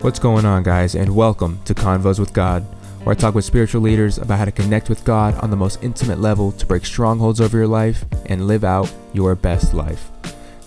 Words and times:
What's 0.00 0.20
going 0.20 0.44
on, 0.44 0.62
guys, 0.62 0.94
and 0.94 1.16
welcome 1.16 1.58
to 1.64 1.74
Convos 1.74 2.20
with 2.20 2.32
God, 2.32 2.62
where 3.02 3.16
I 3.16 3.18
talk 3.18 3.34
with 3.34 3.44
spiritual 3.44 3.80
leaders 3.80 4.18
about 4.18 4.38
how 4.38 4.44
to 4.44 4.52
connect 4.52 4.88
with 4.88 5.04
God 5.04 5.34
on 5.40 5.50
the 5.50 5.56
most 5.56 5.82
intimate 5.82 6.20
level 6.20 6.52
to 6.52 6.66
break 6.66 6.86
strongholds 6.86 7.40
over 7.40 7.58
your 7.58 7.66
life 7.66 8.04
and 8.26 8.46
live 8.46 8.62
out 8.62 8.94
your 9.12 9.34
best 9.34 9.74
life. 9.74 10.08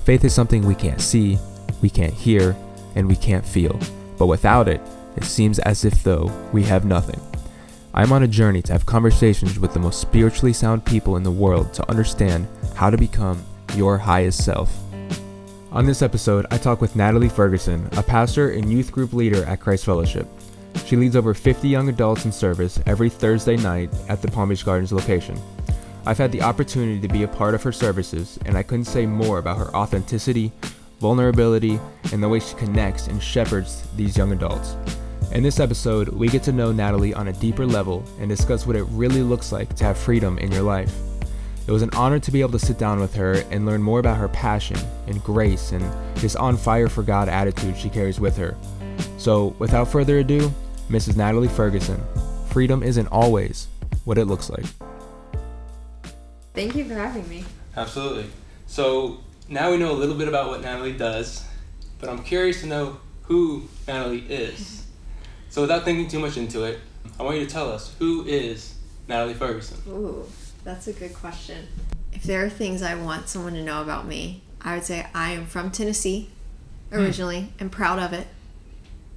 Faith 0.04 0.26
is 0.26 0.34
something 0.34 0.66
we 0.66 0.76
can't 0.76 1.00
see, 1.00 1.40
we 1.82 1.90
can't 1.90 2.14
hear, 2.14 2.58
and 2.96 3.08
we 3.08 3.16
can't 3.16 3.46
feel, 3.46 3.80
but 4.18 4.26
without 4.26 4.68
it, 4.68 4.82
it 5.16 5.24
seems 5.24 5.60
as 5.60 5.86
if 5.86 6.04
though 6.04 6.30
we 6.52 6.64
have 6.64 6.84
nothing. 6.84 7.22
I'm 7.94 8.12
on 8.12 8.24
a 8.24 8.28
journey 8.28 8.62
to 8.64 8.74
have 8.74 8.86
conversations 8.86 9.58
with 9.58 9.72
the 9.74 9.80
most 9.80 10.02
spiritually 10.02 10.52
sound 10.52 10.84
people 10.84 11.16
in 11.16 11.24
the 11.24 11.32
world 11.32 11.74
to 11.76 11.90
understand 11.90 12.50
how 12.76 12.90
to 12.90 12.98
become 12.98 13.42
your 13.76 13.98
highest 13.98 14.44
self. 14.44 14.78
On 15.72 15.86
this 15.86 16.02
episode, 16.02 16.46
I 16.52 16.58
talk 16.58 16.82
with 16.82 16.98
Natalie 16.98 17.30
Ferguson, 17.30 17.88
a 17.94 18.04
pastor 18.04 18.52
and 18.52 18.70
youth 18.70 18.92
group 18.92 19.14
leader 19.14 19.46
at 19.46 19.62
Christ 19.62 19.86
Fellowship. 19.86 20.28
She 20.86 20.98
leads 20.98 21.16
over 21.16 21.34
50 21.34 21.66
young 21.70 21.88
adults 21.88 22.26
in 22.26 22.34
service 22.34 22.78
every 22.86 23.10
Thursday 23.10 23.56
night 23.56 23.90
at 24.10 24.22
the 24.22 24.30
Palm 24.30 24.50
Beach 24.50 24.66
Gardens 24.66 24.92
location. 24.92 25.40
I've 26.06 26.18
had 26.18 26.34
the 26.34 26.42
opportunity 26.42 27.00
to 27.00 27.08
be 27.08 27.24
a 27.24 27.28
part 27.30 27.56
of 27.56 27.64
her 27.64 27.72
services, 27.72 28.38
and 28.46 28.58
I 28.58 28.64
couldn't 28.64 28.84
say 28.84 29.06
more 29.06 29.40
about 29.40 29.60
her 29.60 29.74
authenticity, 29.74 30.52
vulnerability, 31.00 31.80
and 32.12 32.22
the 32.22 32.28
way 32.28 32.42
she 32.42 32.54
connects 32.56 33.08
and 33.08 33.24
shepherds 33.24 33.88
these 33.96 34.18
young 34.18 34.34
adults. 34.34 34.76
In 35.32 35.42
this 35.42 35.62
episode, 35.62 36.10
we 36.10 36.28
get 36.28 36.44
to 36.44 36.52
know 36.52 36.74
Natalie 36.74 37.14
on 37.14 37.30
a 37.30 37.34
deeper 37.34 37.66
level 37.66 38.04
and 38.20 38.28
discuss 38.28 38.68
what 38.68 38.76
it 38.76 38.84
really 38.90 39.24
looks 39.24 39.54
like 39.54 39.74
to 39.78 39.86
have 39.86 39.98
freedom 39.98 40.38
in 40.38 40.52
your 40.52 40.64
life. 40.64 40.94
It 41.72 41.74
was 41.74 41.84
an 41.84 41.92
honor 41.94 42.20
to 42.20 42.32
be 42.32 42.42
able 42.42 42.52
to 42.52 42.60
sit 42.60 42.78
down 42.78 43.00
with 43.00 43.16
her 43.16 43.46
and 43.50 43.66
learn 43.66 43.82
more 43.82 44.02
about 44.02 44.18
her 44.18 44.28
passion 44.28 44.76
and 45.08 45.24
grace 45.24 45.72
and 45.72 45.82
this 46.16 46.36
on 46.36 46.58
fire 46.58 46.90
for 46.90 47.02
God 47.02 47.30
attitude 47.30 47.78
she 47.78 47.88
carries 47.88 48.20
with 48.20 48.36
her. 48.36 48.58
So, 49.18 49.56
without 49.58 49.88
further 49.88 50.20
ado, 50.20 50.52
Mrs. 50.90 51.16
Natalie 51.16 51.48
Ferguson. 51.48 52.04
Freedom 52.50 52.84
isn't 52.84 53.08
always 53.08 53.70
what 54.04 54.18
it 54.18 54.26
looks 54.26 54.50
like. 54.50 54.66
Thank 56.54 56.76
you 56.76 56.84
for 56.84 56.96
having 56.96 57.30
me. 57.30 57.46
Absolutely. 57.78 58.26
So, 58.68 59.22
now 59.48 59.72
we 59.72 59.78
know 59.78 59.92
a 59.92 59.96
little 59.96 60.16
bit 60.16 60.28
about 60.28 60.50
what 60.50 60.60
Natalie 60.62 60.92
does, 60.92 61.48
but 62.02 62.10
I'm 62.10 62.22
curious 62.22 62.60
to 62.60 62.68
know 62.68 63.00
who 63.22 63.70
Natalie 63.88 64.26
is. 64.28 64.88
So, 65.50 65.62
without 65.62 65.86
thinking 65.86 66.10
too 66.10 66.20
much 66.20 66.36
into 66.36 66.66
it, 66.66 66.82
I 67.18 67.24
want 67.24 67.38
you 67.38 67.46
to 67.46 67.50
tell 67.50 67.72
us 67.72 67.96
who 67.98 68.26
is 68.26 68.76
Natalie 69.08 69.36
Ferguson? 69.36 69.78
Ooh. 69.88 70.26
That's 70.64 70.88
a 70.88 70.94
good 70.94 71.14
question. 71.14 71.68
If 72.12 72.24
there 72.24 72.46
are 72.46 72.50
things 72.50 72.82
I 72.82 72.96
want 72.96 73.30
someone 73.30 73.54
to 73.54 73.64
know 73.64 73.82
about 73.82 74.08
me, 74.08 74.44
I 74.62 74.76
would 74.76 74.84
say 74.84 75.08
I 75.14 75.32
am 75.32 75.46
from 75.46 75.72
Tennessee 75.72 76.30
originally 76.92 77.42
hmm. 77.42 77.48
and 77.60 77.72
proud 77.72 78.00
of 78.00 78.14
it. 78.14 78.28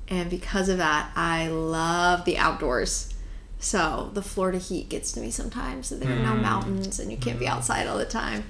And 0.08 0.30
because 0.30 0.68
of 0.68 0.78
that, 0.78 1.10
I 1.16 1.48
love 1.48 2.24
the 2.24 2.38
outdoors. 2.38 3.12
So 3.58 4.10
the 4.14 4.22
Florida 4.22 4.58
heat 4.58 4.88
gets 4.88 5.12
to 5.12 5.20
me 5.20 5.30
sometimes. 5.30 5.90
There 5.90 6.12
are 6.12 6.22
no 6.22 6.34
hmm. 6.34 6.42
mountains 6.42 6.98
and 6.98 7.10
you 7.10 7.16
can't 7.18 7.38
be 7.38 7.46
hmm. 7.46 7.52
outside 7.52 7.86
all 7.86 7.98
the 7.98 8.04
time. 8.04 8.44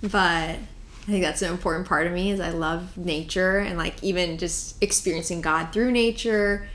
But 0.00 0.10
I 1.08 1.10
think 1.10 1.24
that's 1.24 1.42
an 1.42 1.50
important 1.50 1.86
part 1.86 2.06
of 2.06 2.12
me 2.12 2.30
is 2.30 2.40
I 2.40 2.50
love 2.50 2.96
nature 2.96 3.58
and 3.58 3.76
like 3.78 4.02
even 4.02 4.38
just 4.38 4.82
experiencing 4.82 5.40
God 5.40 5.72
through 5.72 5.90
nature. 5.90 6.68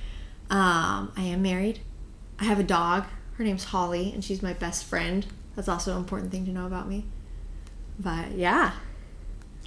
Um, 0.50 1.12
I 1.16 1.24
am 1.24 1.42
married. 1.42 1.80
I 2.40 2.46
have 2.46 2.60
a 2.60 2.64
dog. 2.64 3.06
Her 3.38 3.44
name's 3.44 3.66
Holly 3.66 4.12
and 4.14 4.24
she's 4.24 4.42
my 4.42 4.54
best 4.54 4.86
friend. 4.86 5.26
That's 5.56 5.68
also 5.68 5.92
an 5.92 5.98
important 5.98 6.32
thing 6.32 6.46
to 6.46 6.52
know 6.52 6.66
about 6.66 6.88
me. 6.88 7.06
But 8.00 8.32
yeah. 8.32 8.74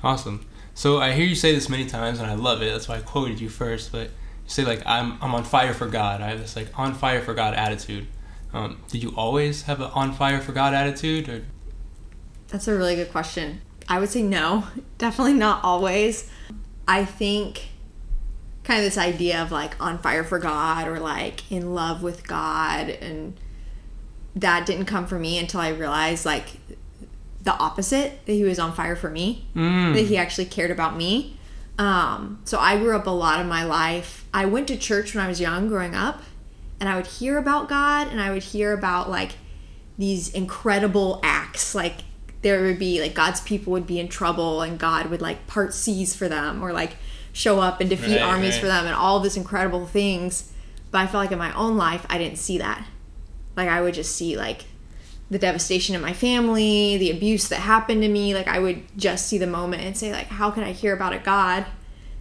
Awesome. 0.03 0.47
So 0.75 0.99
I 0.99 1.13
hear 1.13 1.25
you 1.25 1.35
say 1.35 1.55
this 1.55 1.69
many 1.69 1.87
times, 1.87 2.19
and 2.19 2.31
I 2.31 2.35
love 2.35 2.63
it. 2.63 2.71
That's 2.71 2.89
why 2.89 2.97
I 2.97 3.01
quoted 3.01 3.41
you 3.41 3.49
first. 3.49 3.93
But 3.93 4.09
you 4.09 4.49
say 4.49 4.65
like 4.65 4.83
I'm 4.85 5.19
I'm 5.23 5.35
on 5.35 5.45
fire 5.45 5.73
for 5.73 5.87
God. 5.87 6.21
I 6.21 6.29
have 6.29 6.41
this 6.41 6.57
like 6.57 6.77
on 6.79 6.95
fire 6.95 7.23
for 7.23 7.35
God 7.35 7.55
attitude. 7.55 8.07
Um, 8.53 8.83
did 8.89 9.03
you 9.03 9.13
always 9.17 9.63
have 9.63 9.81
an 9.81 9.91
on 9.95 10.13
fire 10.13 10.41
for 10.41 10.53
God 10.53 10.75
attitude, 10.75 11.29
or? 11.29 11.45
That's 12.49 12.69
a 12.69 12.77
really 12.77 12.95
good 12.95 13.11
question. 13.11 13.61
I 13.89 13.99
would 13.99 14.09
say 14.09 14.23
no, 14.23 14.65
definitely 14.99 15.35
not 15.35 15.65
always. 15.65 16.31
I 16.89 17.05
think 17.05 17.69
kind 18.65 18.81
of 18.81 18.85
this 18.85 18.99
idea 18.99 19.41
of 19.43 19.53
like 19.53 19.81
on 19.81 19.99
fire 19.99 20.25
for 20.25 20.39
God 20.39 20.89
or 20.89 20.99
like 20.99 21.51
in 21.51 21.75
love 21.75 22.03
with 22.03 22.27
God 22.27 22.89
and 22.89 23.39
that 24.37 24.67
didn't 24.67 24.85
come 24.85 25.07
for 25.07 25.19
me 25.19 25.39
until 25.39 25.61
I 25.61 25.71
realized 25.71 26.25
like 26.25 26.49
the 27.43 27.55
opposite 27.55 28.25
that 28.27 28.33
he 28.33 28.45
was 28.45 28.59
on 28.59 28.73
fire 28.73 28.95
for 28.95 29.11
me, 29.11 29.47
mm. 29.55 29.95
that 29.95 30.03
he 30.03 30.17
actually 30.17 30.45
cared 30.45 30.71
about 30.71 30.97
me. 30.97 31.39
Um, 31.79 32.41
so 32.45 32.59
I 32.59 32.79
grew 32.79 32.95
up 32.95 33.07
a 33.07 33.11
lot 33.11 33.41
of 33.41 33.47
my 33.47 33.65
life. 33.65 34.25
I 34.33 34.45
went 34.47 34.69
to 34.69 34.77
church 34.77 35.15
when 35.15 35.25
I 35.25 35.29
was 35.29 35.41
young, 35.41 35.69
growing 35.69 35.95
up, 35.95 36.23
and 36.79 36.89
I 36.89 36.97
would 36.97 37.07
hear 37.07 37.39
about 37.39 37.69
God 37.69 38.09
and 38.09 38.21
I 38.21 38.31
would 38.31 38.43
hear 38.43 38.73
about 38.73 39.09
like 39.09 39.33
these 39.97 40.29
incredible 40.33 41.21
acts. 41.23 41.75
Like 41.75 42.01
there 42.43 42.63
would 42.63 42.79
be 42.79 43.01
like 43.01 43.15
God's 43.15 43.41
people 43.41 43.73
would 43.73 43.87
be 43.87 43.99
in 43.99 44.09
trouble 44.09 44.61
and 44.63 44.79
God 44.79 45.07
would 45.07 45.23
like 45.23 45.47
part 45.47 45.73
seas 45.73 46.15
for 46.15 46.29
them 46.29 46.63
or 46.63 46.73
like 46.73 46.97
show 47.33 47.61
up 47.61 47.81
and 47.81 47.89
defeat 47.89 48.17
right, 48.17 48.23
armies 48.23 48.55
right. 48.55 48.61
for 48.61 48.67
them 48.67 48.87
and 48.87 48.95
all 48.95 49.21
this 49.21 49.37
incredible 49.37 49.87
things. 49.87 50.53
But 50.91 50.99
I 50.99 51.07
felt 51.07 51.25
like 51.25 51.33
in 51.33 51.39
my 51.39 51.55
own 51.55 51.77
life, 51.77 52.05
I 52.11 52.19
didn't 52.19 52.39
see 52.39 52.59
that. 52.59 52.87
Like 53.57 53.69
I 53.69 53.81
would 53.81 53.95
just 53.95 54.15
see 54.15 54.37
like 54.37 54.67
the 55.31 55.39
devastation 55.39 55.95
in 55.95 56.01
my 56.01 56.13
family, 56.13 56.97
the 56.99 57.11
abuse 57.11 57.49
that 57.49 57.61
happened 57.61 58.03
to 58.03 58.09
me. 58.09 58.35
Like 58.35 58.49
I 58.49 58.59
would 58.59 58.83
just 58.97 59.27
see 59.27 59.39
the 59.39 59.47
moment 59.47 59.83
and 59.83 59.97
say 59.97 60.13
like, 60.13 60.29
how 60.29 60.51
can 60.51 60.63
I 60.63 60.73
hear 60.73 60.95
about 60.95 61.13
a 61.13 61.19
God 61.19 61.67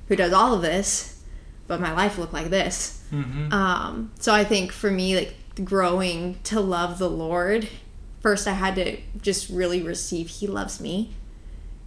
who 0.08 0.16
does 0.16 0.34
all 0.34 0.54
of 0.56 0.62
this, 0.62 1.22
but 1.68 1.80
my 1.80 1.94
life 1.94 2.18
looked 2.18 2.34
like 2.34 2.50
this? 2.50 3.04
Mm-hmm. 3.12 3.52
Um, 3.54 4.12
so 4.20 4.34
I 4.34 4.44
think 4.44 4.72
for 4.72 4.90
me, 4.90 5.16
like 5.16 5.36
growing 5.64 6.40
to 6.46 6.60
love 6.60 6.98
the 6.98 7.10
Lord, 7.10 7.68
first 8.22 8.48
I 8.48 8.54
had 8.54 8.76
to 8.76 8.98
just 9.22 9.50
really 9.50 9.82
receive 9.82 10.28
He 10.28 10.48
loves 10.48 10.82
me, 10.82 11.14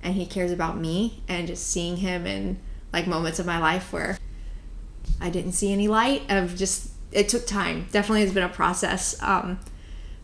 and 0.03 0.15
He 0.15 0.27
cares 0.27 0.53
about 0.53 0.79
me, 0.79 1.23
and 1.29 1.47
just 1.47 1.67
seeing 1.67 1.99
Him 1.99 2.27
in 2.27 2.59
like 2.93 3.07
moments 3.07 3.39
of 3.39 3.47
my 3.47 3.59
life 3.59 3.93
where 3.93 4.19
I 5.21 5.31
didn't 5.31 5.53
see 5.53 5.73
any 5.73 5.89
light 5.89 6.23
of 6.31 6.57
just 6.57 6.93
it 7.13 7.29
took 7.29 7.47
time. 7.47 7.87
Definitely 7.93 8.23
has 8.23 8.33
been 8.33 8.43
a 8.43 8.49
process. 8.49 9.21
Um, 9.23 9.59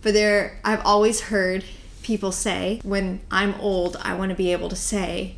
but 0.03 0.13
there, 0.13 0.61
I've 0.65 0.85
always 0.85 1.23
heard 1.23 1.65
people 2.03 2.33
say, 2.33 2.81
when 2.85 3.21
I'm 3.31 3.55
old, 3.57 3.97
I 4.03 4.15
want 4.15 4.31
to 4.31 4.37
be 4.37 4.53
able 4.53 4.69
to 4.69 4.77
say, 4.77 5.37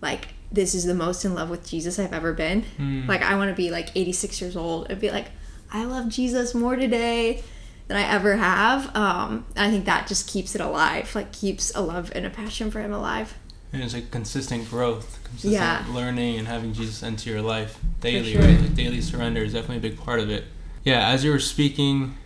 like, 0.00 0.28
this 0.52 0.74
is 0.74 0.84
the 0.84 0.94
most 0.94 1.24
in 1.24 1.34
love 1.34 1.50
with 1.50 1.66
Jesus 1.66 1.98
I've 1.98 2.12
ever 2.12 2.32
been. 2.32 2.64
Mm. 2.78 3.08
Like, 3.08 3.22
I 3.22 3.36
want 3.36 3.50
to 3.50 3.56
be 3.56 3.70
like 3.70 3.90
86 3.94 4.40
years 4.40 4.56
old 4.56 4.88
and 4.88 5.00
be 5.00 5.10
like, 5.10 5.26
I 5.72 5.84
love 5.84 6.08
Jesus 6.08 6.54
more 6.54 6.76
today 6.76 7.42
than 7.88 7.96
I 7.96 8.02
ever 8.02 8.36
have. 8.36 8.94
Um, 8.94 9.46
I 9.56 9.70
think 9.70 9.84
that 9.86 10.06
just 10.06 10.28
keeps 10.28 10.54
it 10.54 10.60
alive, 10.60 11.12
like, 11.14 11.32
keeps 11.32 11.74
a 11.74 11.80
love 11.80 12.12
and 12.14 12.24
a 12.24 12.30
passion 12.30 12.70
for 12.70 12.80
Him 12.80 12.92
alive. 12.92 13.36
And 13.72 13.82
it's 13.82 13.92
like 13.92 14.12
consistent 14.12 14.70
growth, 14.70 15.18
consistent 15.24 15.54
yeah. 15.54 15.84
learning, 15.88 16.38
and 16.38 16.46
having 16.46 16.72
Jesus 16.72 17.02
into 17.02 17.28
your 17.28 17.42
life 17.42 17.80
daily, 18.00 18.34
sure. 18.34 18.42
right? 18.42 18.60
Like 18.60 18.76
daily 18.76 19.00
surrender 19.00 19.42
is 19.42 19.52
definitely 19.52 19.78
a 19.78 19.90
big 19.90 19.98
part 19.98 20.20
of 20.20 20.30
it 20.30 20.44
yeah, 20.84 21.08
as 21.08 21.24
you 21.24 21.30
were 21.30 21.38
speaking, 21.38 22.16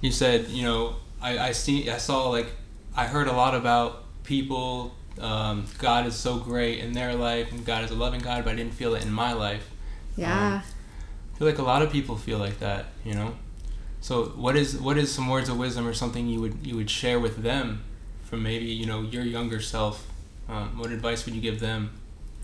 you 0.00 0.12
said, 0.12 0.48
you 0.48 0.62
know, 0.62 0.96
I, 1.20 1.38
I 1.38 1.52
see, 1.52 1.90
I 1.90 1.98
saw 1.98 2.28
like, 2.28 2.48
I 2.96 3.06
heard 3.06 3.26
a 3.26 3.32
lot 3.32 3.54
about 3.54 4.04
people. 4.22 4.94
Um, 5.20 5.66
God 5.78 6.06
is 6.06 6.14
so 6.14 6.38
great 6.38 6.80
in 6.80 6.92
their 6.92 7.14
life, 7.14 7.50
and 7.52 7.64
God 7.64 7.84
is 7.84 7.90
a 7.90 7.94
loving 7.94 8.20
God, 8.20 8.44
but 8.44 8.52
I 8.52 8.56
didn't 8.56 8.74
feel 8.74 8.94
it 8.94 9.04
in 9.04 9.12
my 9.12 9.32
life. 9.32 9.68
Yeah. 10.16 10.56
Um, 10.56 10.62
I 11.34 11.38
feel 11.38 11.48
like 11.48 11.58
a 11.58 11.62
lot 11.62 11.82
of 11.82 11.90
people 11.90 12.16
feel 12.16 12.38
like 12.38 12.60
that, 12.60 12.86
you 13.04 13.14
know. 13.14 13.34
So, 14.00 14.26
what 14.26 14.54
is 14.56 14.78
what 14.78 14.98
is 14.98 15.12
some 15.12 15.28
words 15.28 15.48
of 15.48 15.56
wisdom 15.56 15.86
or 15.86 15.94
something 15.94 16.28
you 16.28 16.40
would 16.40 16.58
you 16.64 16.76
would 16.76 16.90
share 16.90 17.18
with 17.18 17.38
them, 17.42 17.82
from 18.22 18.42
maybe 18.42 18.66
you 18.66 18.86
know 18.86 19.02
your 19.02 19.24
younger 19.24 19.60
self? 19.60 20.06
Um, 20.48 20.78
what 20.78 20.90
advice 20.90 21.24
would 21.24 21.34
you 21.34 21.40
give 21.40 21.58
them? 21.58 21.90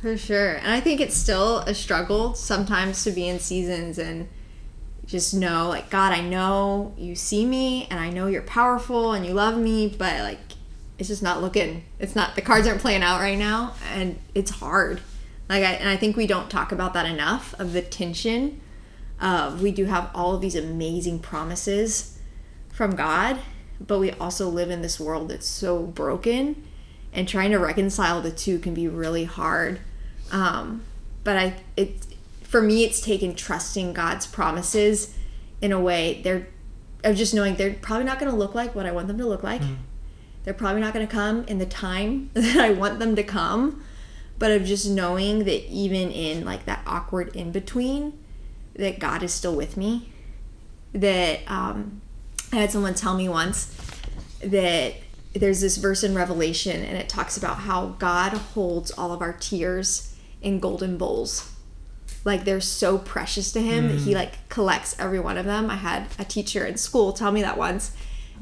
For 0.00 0.16
sure, 0.16 0.54
and 0.54 0.72
I 0.72 0.80
think 0.80 1.00
it's 1.00 1.16
still 1.16 1.58
a 1.58 1.74
struggle 1.74 2.34
sometimes 2.34 3.04
to 3.04 3.10
be 3.10 3.28
in 3.28 3.38
seasons 3.38 3.98
and 3.98 4.28
just 5.10 5.34
know 5.34 5.68
like 5.68 5.90
god 5.90 6.12
i 6.12 6.20
know 6.20 6.94
you 6.96 7.14
see 7.14 7.44
me 7.44 7.86
and 7.90 7.98
i 7.98 8.08
know 8.08 8.26
you're 8.26 8.42
powerful 8.42 9.12
and 9.12 9.26
you 9.26 9.32
love 9.32 9.58
me 9.58 9.88
but 9.88 10.20
like 10.20 10.38
it's 11.00 11.08
just 11.08 11.22
not 11.22 11.40
looking. 11.40 11.84
It's 11.98 12.14
not 12.14 12.34
the 12.34 12.42
cards 12.42 12.68
aren't 12.68 12.82
playing 12.82 13.02
out 13.02 13.20
right 13.20 13.38
now 13.38 13.72
and 13.94 14.18
it's 14.34 14.50
hard. 14.50 15.00
Like 15.48 15.64
I, 15.64 15.72
and 15.72 15.88
i 15.88 15.96
think 15.96 16.16
we 16.16 16.26
don't 16.26 16.48
talk 16.48 16.70
about 16.70 16.92
that 16.92 17.06
enough 17.06 17.54
of 17.58 17.72
the 17.72 17.82
tension 17.82 18.60
we 19.60 19.72
do 19.72 19.86
have 19.86 20.10
all 20.14 20.34
of 20.34 20.40
these 20.40 20.54
amazing 20.54 21.18
promises 21.18 22.18
from 22.72 22.94
god 22.94 23.40
but 23.80 23.98
we 23.98 24.12
also 24.12 24.48
live 24.48 24.70
in 24.70 24.82
this 24.82 25.00
world 25.00 25.28
that's 25.28 25.48
so 25.48 25.82
broken 25.82 26.62
and 27.12 27.26
trying 27.26 27.50
to 27.50 27.58
reconcile 27.58 28.20
the 28.20 28.30
two 28.30 28.58
can 28.58 28.74
be 28.74 28.86
really 28.86 29.24
hard. 29.24 29.80
Um, 30.30 30.82
but 31.24 31.36
i 31.36 31.54
it 31.76 32.06
for 32.50 32.60
me 32.60 32.82
it's 32.82 33.00
taken 33.00 33.32
trusting 33.32 33.92
God's 33.92 34.26
promises 34.26 35.14
in 35.60 35.70
a 35.70 35.80
way 35.80 36.20
they're 36.24 36.48
of 37.04 37.16
just 37.16 37.32
knowing 37.32 37.54
they're 37.54 37.74
probably 37.74 38.04
not 38.04 38.18
going 38.18 38.30
to 38.30 38.36
look 38.36 38.56
like 38.56 38.74
what 38.74 38.86
I 38.86 38.90
want 38.90 39.06
them 39.06 39.18
to 39.18 39.26
look 39.26 39.42
like. 39.42 39.62
Mm. 39.62 39.76
They're 40.44 40.52
probably 40.52 40.80
not 40.80 40.92
going 40.92 41.06
to 41.06 41.12
come 41.12 41.44
in 41.44 41.58
the 41.58 41.66
time 41.66 42.30
that 42.34 42.56
I 42.56 42.70
want 42.70 42.98
them 42.98 43.16
to 43.16 43.22
come, 43.22 43.84
but 44.38 44.50
of 44.50 44.64
just 44.64 44.90
knowing 44.90 45.44
that 45.44 45.70
even 45.70 46.10
in 46.10 46.44
like 46.44 46.66
that 46.66 46.82
awkward 46.86 47.34
in 47.36 47.52
between 47.52 48.18
that 48.74 48.98
God 48.98 49.22
is 49.22 49.32
still 49.32 49.54
with 49.54 49.76
me. 49.76 50.12
That 50.92 51.40
um, 51.46 52.00
I 52.52 52.56
had 52.56 52.72
someone 52.72 52.94
tell 52.94 53.16
me 53.16 53.28
once 53.28 53.74
that 54.42 54.94
there's 55.34 55.60
this 55.60 55.76
verse 55.76 56.02
in 56.02 56.16
Revelation 56.16 56.82
and 56.82 56.98
it 56.98 57.08
talks 57.08 57.36
about 57.36 57.58
how 57.58 57.94
God 57.98 58.32
holds 58.32 58.90
all 58.90 59.12
of 59.12 59.22
our 59.22 59.32
tears 59.32 60.16
in 60.42 60.58
golden 60.58 60.98
bowls. 60.98 61.54
Like 62.24 62.44
they're 62.44 62.60
so 62.60 62.98
precious 62.98 63.52
to 63.52 63.60
him 63.60 63.88
that 63.88 64.00
he 64.00 64.14
like 64.14 64.48
collects 64.48 64.94
every 64.98 65.20
one 65.20 65.38
of 65.38 65.46
them. 65.46 65.70
I 65.70 65.76
had 65.76 66.06
a 66.18 66.24
teacher 66.24 66.66
in 66.66 66.76
school 66.76 67.12
tell 67.12 67.32
me 67.32 67.42
that 67.42 67.56
once. 67.56 67.92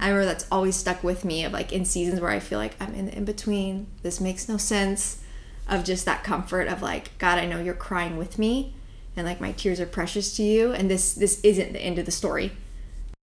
I 0.01 0.09
remember 0.09 0.27
that's 0.27 0.47
always 0.51 0.77
stuck 0.77 1.03
with 1.03 1.25
me 1.25 1.45
of 1.45 1.53
like 1.53 1.73
in 1.73 1.85
seasons 1.85 2.21
where 2.21 2.31
I 2.31 2.41
feel 2.41 2.59
like 2.59 2.75
I'm 2.81 2.95
in 2.95 3.07
the 3.07 3.17
in 3.17 3.25
between. 3.25 3.87
This 4.03 4.21
makes 4.21 4.49
no 4.49 4.57
sense. 4.57 5.23
Of 5.69 5.85
just 5.85 6.07
that 6.07 6.25
comfort 6.25 6.67
of 6.67 6.81
like, 6.81 7.17
God, 7.19 7.39
I 7.39 7.45
know 7.45 7.61
you're 7.61 7.75
crying 7.75 8.17
with 8.17 8.39
me 8.39 8.75
and 9.17 9.27
like 9.27 9.39
my 9.41 9.53
tears 9.53 9.81
are 9.81 9.87
precious 9.87 10.35
to 10.37 10.43
you 10.43 10.73
and 10.73 10.91
this 10.91 11.13
this 11.13 11.41
isn't 11.43 11.75
the 11.75 11.81
end 11.81 11.99
of 11.99 12.07
the 12.07 12.11
story. 12.11 12.53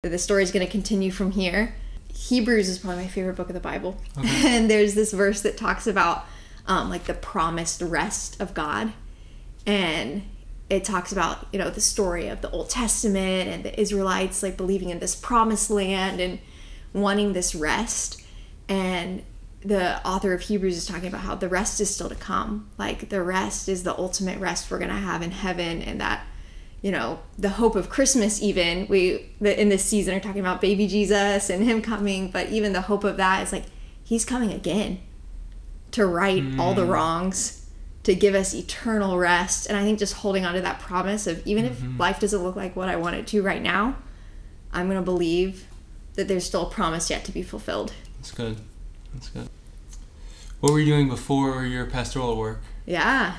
The 0.01 0.17
story 0.17 0.43
is 0.43 0.51
gonna 0.51 0.67
continue 0.67 1.09
from 1.09 1.31
here. 1.31 1.75
Hebrews 2.13 2.67
is 2.67 2.79
probably 2.79 3.03
my 3.03 3.07
favorite 3.07 3.37
book 3.37 3.47
of 3.47 3.53
the 3.53 3.59
Bible. 3.59 3.97
and 4.17 4.69
there's 4.69 4.93
this 4.93 5.13
verse 5.13 5.41
that 5.41 5.57
talks 5.57 5.87
about 5.87 6.25
um, 6.67 6.89
like 6.89 7.05
the 7.05 7.13
promised 7.13 7.81
rest 7.81 8.39
of 8.41 8.53
God. 8.53 8.93
And 9.65 10.23
it 10.69 10.83
talks 10.83 11.11
about, 11.11 11.47
you 11.51 11.59
know, 11.59 11.69
the 11.69 11.81
story 11.81 12.27
of 12.27 12.41
the 12.41 12.49
Old 12.51 12.69
Testament 12.69 13.49
and 13.49 13.63
the 13.63 13.79
Israelites 13.79 14.41
like 14.41 14.57
believing 14.57 14.89
in 14.89 14.99
this 14.99 15.15
promised 15.15 15.69
land 15.69 16.19
and 16.19 16.39
wanting 16.93 17.33
this 17.33 17.53
rest. 17.53 18.21
And 18.67 19.23
the 19.61 20.05
author 20.05 20.33
of 20.33 20.41
Hebrews 20.41 20.77
is 20.77 20.85
talking 20.85 21.07
about 21.07 21.21
how 21.21 21.35
the 21.35 21.49
rest 21.49 21.79
is 21.79 21.93
still 21.93 22.09
to 22.09 22.15
come. 22.15 22.69
Like 22.77 23.09
the 23.09 23.21
rest 23.21 23.69
is 23.69 23.83
the 23.83 23.97
ultimate 23.97 24.39
rest 24.39 24.71
we're 24.71 24.79
going 24.79 24.89
to 24.89 24.95
have 24.95 25.21
in 25.21 25.31
heaven 25.31 25.81
and 25.81 26.01
that 26.01 26.25
you 26.83 26.91
know 26.91 27.19
the 27.39 27.49
hope 27.49 27.75
of 27.75 27.89
christmas 27.89 28.43
even 28.43 28.85
we 28.87 29.31
in 29.39 29.69
this 29.69 29.83
season 29.83 30.13
are 30.13 30.19
talking 30.19 30.41
about 30.41 30.61
baby 30.61 30.85
jesus 30.85 31.49
and 31.49 31.63
him 31.63 31.81
coming 31.81 32.29
but 32.29 32.49
even 32.49 32.73
the 32.73 32.81
hope 32.81 33.03
of 33.03 33.17
that 33.17 33.41
is 33.41 33.51
like 33.51 33.63
he's 34.03 34.25
coming 34.25 34.51
again 34.51 34.99
to 35.91 36.05
right 36.05 36.43
all 36.59 36.73
the 36.73 36.83
mm. 36.83 36.89
wrongs 36.89 37.62
to 38.03 38.13
give 38.13 38.35
us 38.35 38.53
eternal 38.53 39.17
rest 39.17 39.67
and 39.67 39.77
i 39.77 39.83
think 39.83 39.97
just 39.97 40.13
holding 40.15 40.45
on 40.45 40.53
to 40.53 40.61
that 40.61 40.79
promise 40.79 41.25
of 41.27 41.45
even 41.47 41.65
if 41.65 41.81
life 41.97 42.19
doesn't 42.19 42.43
look 42.43 42.55
like 42.55 42.75
what 42.75 42.89
i 42.89 42.95
want 42.95 43.15
it 43.15 43.25
to 43.25 43.41
right 43.41 43.61
now 43.61 43.95
i'm 44.71 44.87
going 44.87 44.99
to 44.99 45.05
believe 45.05 45.65
that 46.15 46.27
there's 46.27 46.45
still 46.45 46.67
a 46.67 46.69
promise 46.69 47.09
yet 47.09 47.23
to 47.23 47.31
be 47.31 47.41
fulfilled 47.41 47.93
That's 48.17 48.31
good. 48.31 48.57
That's 49.13 49.29
good. 49.29 49.49
What 50.59 50.71
were 50.71 50.79
you 50.79 50.85
doing 50.85 51.09
before 51.09 51.65
your 51.65 51.85
pastoral 51.85 52.37
work? 52.37 52.61
Yeah. 52.85 53.35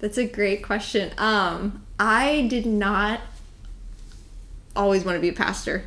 That's 0.00 0.18
a 0.18 0.26
great 0.26 0.64
question. 0.64 1.12
Um, 1.16 1.84
I 1.98 2.46
did 2.48 2.66
not 2.66 3.20
always 4.74 5.04
want 5.04 5.16
to 5.16 5.20
be 5.20 5.28
a 5.28 5.32
pastor, 5.32 5.84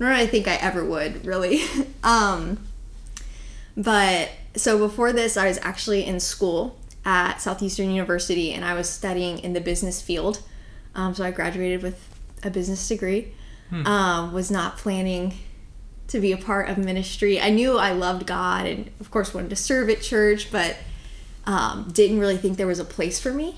nor 0.00 0.10
did 0.10 0.18
I 0.18 0.26
think 0.26 0.48
I 0.48 0.56
ever 0.56 0.84
would, 0.84 1.24
really. 1.24 1.62
um, 2.02 2.58
but 3.76 4.30
so 4.56 4.78
before 4.78 5.12
this, 5.12 5.36
I 5.36 5.46
was 5.46 5.58
actually 5.62 6.04
in 6.04 6.18
school 6.18 6.76
at 7.04 7.38
Southeastern 7.40 7.90
University 7.90 8.52
and 8.52 8.64
I 8.64 8.74
was 8.74 8.88
studying 8.88 9.38
in 9.38 9.52
the 9.52 9.60
business 9.60 10.00
field. 10.00 10.40
Um, 10.94 11.14
so 11.14 11.24
I 11.24 11.30
graduated 11.30 11.82
with 11.82 12.08
a 12.42 12.50
business 12.50 12.86
degree. 12.86 13.32
Um, 13.86 14.32
was 14.32 14.50
not 14.50 14.76
planning 14.76 15.34
to 16.08 16.20
be 16.20 16.32
a 16.32 16.36
part 16.36 16.68
of 16.68 16.78
ministry. 16.78 17.40
I 17.40 17.50
knew 17.50 17.78
I 17.78 17.92
loved 17.92 18.26
God 18.26 18.66
and, 18.66 18.90
of 19.00 19.10
course, 19.10 19.34
wanted 19.34 19.50
to 19.50 19.56
serve 19.56 19.88
at 19.88 20.00
church, 20.00 20.52
but 20.52 20.76
um, 21.46 21.90
didn't 21.92 22.20
really 22.20 22.36
think 22.36 22.56
there 22.56 22.66
was 22.66 22.78
a 22.78 22.84
place 22.84 23.20
for 23.20 23.32
me. 23.32 23.56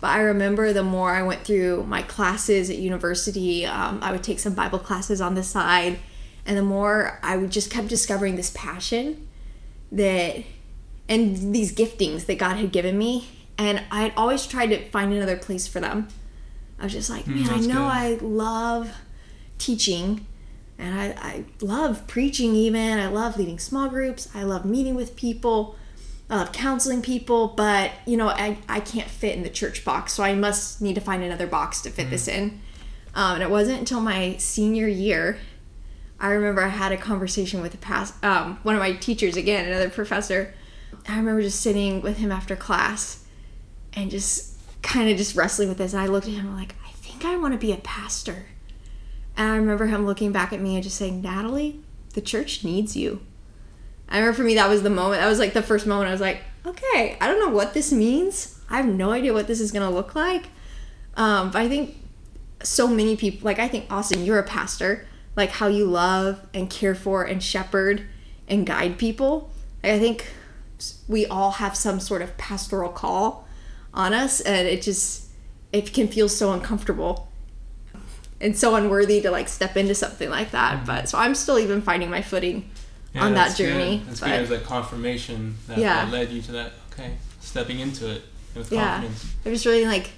But 0.00 0.08
I 0.08 0.20
remember 0.20 0.72
the 0.72 0.84
more 0.84 1.10
I 1.10 1.22
went 1.22 1.42
through 1.44 1.84
my 1.84 2.02
classes 2.02 2.70
at 2.70 2.76
university, 2.76 3.66
um, 3.66 3.98
I 4.02 4.12
would 4.12 4.22
take 4.22 4.38
some 4.38 4.54
Bible 4.54 4.78
classes 4.78 5.20
on 5.20 5.34
the 5.34 5.42
side, 5.42 5.98
and 6.46 6.56
the 6.56 6.62
more 6.62 7.18
I 7.22 7.36
would 7.36 7.50
just 7.50 7.70
kept 7.70 7.88
discovering 7.88 8.36
this 8.36 8.52
passion 8.54 9.28
that 9.90 10.44
and 11.08 11.54
these 11.54 11.72
giftings 11.74 12.26
that 12.26 12.38
God 12.38 12.56
had 12.56 12.72
given 12.72 12.98
me, 12.98 13.28
and 13.56 13.82
I 13.90 14.02
had 14.02 14.12
always 14.16 14.46
tried 14.46 14.68
to 14.68 14.88
find 14.90 15.12
another 15.12 15.36
place 15.36 15.66
for 15.66 15.80
them. 15.80 16.08
I 16.78 16.84
was 16.84 16.92
just 16.92 17.10
like, 17.10 17.26
man, 17.26 17.48
I 17.48 17.56
know 17.56 17.66
good. 17.66 17.74
I 17.74 18.18
love 18.20 18.92
teaching, 19.58 20.26
and 20.78 20.98
I, 20.98 21.06
I 21.16 21.44
love 21.60 22.06
preaching 22.06 22.54
even. 22.54 22.98
I 22.98 23.08
love 23.08 23.36
leading 23.36 23.58
small 23.58 23.88
groups. 23.88 24.28
I 24.34 24.44
love 24.44 24.64
meeting 24.64 24.94
with 24.94 25.16
people. 25.16 25.76
I 26.30 26.36
love 26.36 26.52
counseling 26.52 27.00
people, 27.00 27.48
but 27.48 27.90
you 28.06 28.16
know, 28.16 28.28
I, 28.28 28.58
I 28.68 28.80
can't 28.80 29.08
fit 29.08 29.34
in 29.34 29.42
the 29.42 29.50
church 29.50 29.84
box, 29.84 30.12
so 30.12 30.22
I 30.22 30.34
must 30.34 30.82
need 30.82 30.94
to 30.94 31.00
find 31.00 31.24
another 31.24 31.46
box 31.46 31.80
to 31.82 31.90
fit 31.90 32.10
this 32.10 32.28
in. 32.28 32.60
Um, 33.14 33.34
and 33.34 33.42
it 33.42 33.50
wasn't 33.50 33.78
until 33.78 34.00
my 34.00 34.36
senior 34.36 34.86
year, 34.86 35.38
I 36.20 36.30
remember 36.30 36.62
I 36.62 36.68
had 36.68 36.92
a 36.92 36.96
conversation 36.96 37.62
with 37.62 37.74
a 37.74 37.78
past, 37.78 38.22
um, 38.22 38.58
one 38.62 38.74
of 38.74 38.80
my 38.80 38.92
teachers, 38.92 39.36
again, 39.36 39.66
another 39.66 39.88
professor. 39.88 40.54
I 41.08 41.18
remember 41.18 41.42
just 41.42 41.60
sitting 41.60 42.00
with 42.02 42.18
him 42.18 42.30
after 42.30 42.56
class 42.56 43.24
and 43.92 44.10
just 44.10 44.58
kind 44.82 45.10
of 45.10 45.16
just 45.16 45.36
wrestling 45.36 45.68
with 45.68 45.78
this. 45.78 45.92
And 45.92 46.02
I 46.02 46.06
looked 46.06 46.26
at 46.26 46.34
him 46.34 46.54
like, 46.54 46.74
I 46.86 46.90
think 46.92 47.24
I 47.24 47.36
want 47.36 47.54
to 47.54 47.58
be 47.58 47.72
a 47.72 47.78
pastor. 47.78 48.46
And 49.36 49.50
I 49.50 49.56
remember 49.56 49.86
him 49.86 50.04
looking 50.04 50.32
back 50.32 50.52
at 50.52 50.60
me 50.60 50.74
and 50.74 50.82
just 50.82 50.96
saying, 50.96 51.22
Natalie, 51.22 51.80
the 52.14 52.20
church 52.20 52.64
needs 52.64 52.96
you. 52.96 53.20
I 54.08 54.18
remember 54.18 54.36
for 54.36 54.42
me 54.42 54.54
that 54.54 54.68
was 54.68 54.82
the 54.82 54.90
moment. 54.90 55.20
That 55.20 55.28
was 55.28 55.38
like 55.38 55.52
the 55.52 55.62
first 55.62 55.86
moment 55.86 56.08
I 56.08 56.12
was 56.12 56.20
like, 56.20 56.42
okay, 56.66 57.16
I 57.20 57.26
don't 57.26 57.40
know 57.40 57.54
what 57.54 57.74
this 57.74 57.92
means. 57.92 58.60
I 58.70 58.76
have 58.76 58.86
no 58.86 59.12
idea 59.12 59.32
what 59.32 59.46
this 59.46 59.60
is 59.60 59.72
gonna 59.72 59.90
look 59.90 60.14
like. 60.14 60.46
Um, 61.16 61.50
but 61.50 61.62
I 61.62 61.68
think 61.68 61.96
so 62.62 62.88
many 62.88 63.16
people, 63.16 63.44
like 63.44 63.58
I 63.58 63.68
think 63.68 63.90
Austin, 63.90 64.24
you're 64.24 64.38
a 64.38 64.44
pastor. 64.44 65.06
Like 65.36 65.50
how 65.50 65.68
you 65.68 65.84
love 65.84 66.44
and 66.52 66.68
care 66.68 66.94
for 66.94 67.22
and 67.22 67.42
shepherd 67.42 68.06
and 68.48 68.66
guide 68.66 68.98
people. 68.98 69.52
Like, 69.82 69.92
I 69.92 69.98
think 69.98 70.26
we 71.08 71.26
all 71.26 71.52
have 71.52 71.76
some 71.76 72.00
sort 72.00 72.22
of 72.22 72.36
pastoral 72.36 72.90
call 72.90 73.46
on 73.94 74.12
us, 74.14 74.40
and 74.40 74.66
it 74.68 74.82
just 74.82 75.26
it 75.72 75.92
can 75.92 76.08
feel 76.08 76.28
so 76.28 76.52
uncomfortable 76.52 77.28
and 78.40 78.56
so 78.56 78.74
unworthy 78.74 79.20
to 79.20 79.30
like 79.30 79.48
step 79.48 79.76
into 79.76 79.94
something 79.94 80.30
like 80.30 80.50
that. 80.52 80.76
Mm-hmm. 80.76 80.86
But 80.86 81.08
so 81.08 81.18
I'm 81.18 81.34
still 81.34 81.58
even 81.58 81.82
finding 81.82 82.08
my 82.10 82.22
footing 82.22 82.70
Yeah, 83.12 83.24
on 83.24 83.34
that 83.34 83.48
that's 83.48 83.58
good. 83.58 83.72
journey. 83.72 84.02
That's 84.06 84.20
but- 84.20 84.26
good. 84.26 84.40
Was 84.42 84.50
like 84.50 84.64
confirmation 84.64 85.56
that, 85.66 85.78
Yeah. 85.78 86.04
that 86.04 86.12
led 86.12 86.30
you 86.30 86.42
to 86.42 86.52
that. 86.52 86.72
Okay, 86.92 87.16
stepping 87.40 87.80
into 87.80 88.10
it 88.10 88.22
with 88.54 88.72
yeah 88.72 88.94
confidence. 89.02 89.34
i 89.46 89.48
was 89.50 89.66
really 89.66 89.84
like 89.86 90.10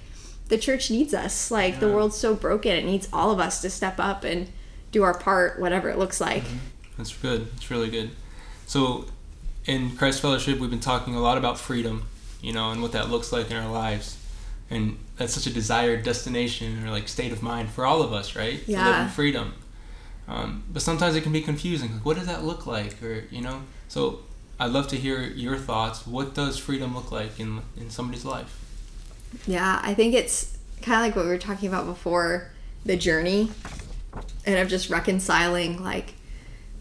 the 0.47 0.57
church 0.57 0.89
needs 0.89 1.13
us 1.13 1.51
like 1.51 1.79
the 1.79 1.87
world's 1.87 2.17
so 2.17 2.33
broken 2.33 2.71
it 2.71 2.83
needs 2.85 3.07
all 3.13 3.29
of 3.29 3.39
us 3.39 3.61
to 3.61 3.69
step 3.69 3.99
up 3.99 4.23
and 4.23 4.49
do 4.91 5.03
our 5.03 5.13
part 5.13 5.59
whatever 5.59 5.89
it 5.89 5.97
looks 5.99 6.19
like 6.19 6.43
mm-hmm. 6.43 6.57
That's 6.97 7.15
good. 7.17 7.47
It's 7.55 7.71
really 7.71 7.89
good. 7.89 8.11
So, 8.67 9.05
in 9.65 9.95
Christ 9.95 10.21
Fellowship, 10.21 10.59
we've 10.59 10.69
been 10.69 10.79
talking 10.79 11.15
a 11.15 11.19
lot 11.21 11.37
about 11.37 11.59
freedom, 11.59 12.07
you 12.41 12.53
know, 12.53 12.71
and 12.71 12.81
what 12.81 12.91
that 12.93 13.09
looks 13.09 13.31
like 13.31 13.51
in 13.51 13.57
our 13.57 13.71
lives. 13.71 14.17
And 14.69 14.97
that's 15.17 15.33
such 15.33 15.47
a 15.47 15.53
desired 15.53 16.03
destination 16.03 16.85
or 16.85 16.89
like 16.91 17.07
state 17.07 17.31
of 17.31 17.43
mind 17.43 17.69
for 17.69 17.85
all 17.85 18.01
of 18.01 18.13
us, 18.13 18.35
right? 18.35 18.63
To 18.65 18.71
live 18.71 18.79
Yeah. 18.79 19.03
in 19.03 19.09
freedom. 19.09 19.53
Um, 20.27 20.63
but 20.71 20.81
sometimes 20.81 21.15
it 21.15 21.21
can 21.21 21.33
be 21.33 21.41
confusing. 21.41 21.93
Like, 21.93 22.05
what 22.05 22.17
does 22.17 22.27
that 22.27 22.43
look 22.43 22.65
like? 22.65 23.01
Or, 23.03 23.25
you 23.29 23.41
know, 23.41 23.63
so 23.89 24.19
I'd 24.59 24.71
love 24.71 24.87
to 24.89 24.95
hear 24.95 25.21
your 25.23 25.57
thoughts. 25.57 26.07
What 26.07 26.33
does 26.33 26.57
freedom 26.57 26.95
look 26.95 27.11
like 27.11 27.39
in, 27.39 27.61
in 27.77 27.89
somebody's 27.89 28.25
life? 28.25 28.57
yeah 29.47 29.79
i 29.81 29.93
think 29.93 30.13
it's 30.13 30.57
kind 30.81 30.97
of 30.99 31.07
like 31.07 31.15
what 31.15 31.23
we 31.23 31.31
were 31.31 31.37
talking 31.37 31.69
about 31.69 31.85
before 31.85 32.51
the 32.85 32.97
journey 32.97 33.49
and 34.45 34.59
of 34.59 34.67
just 34.67 34.89
reconciling 34.89 35.81
like 35.81 36.15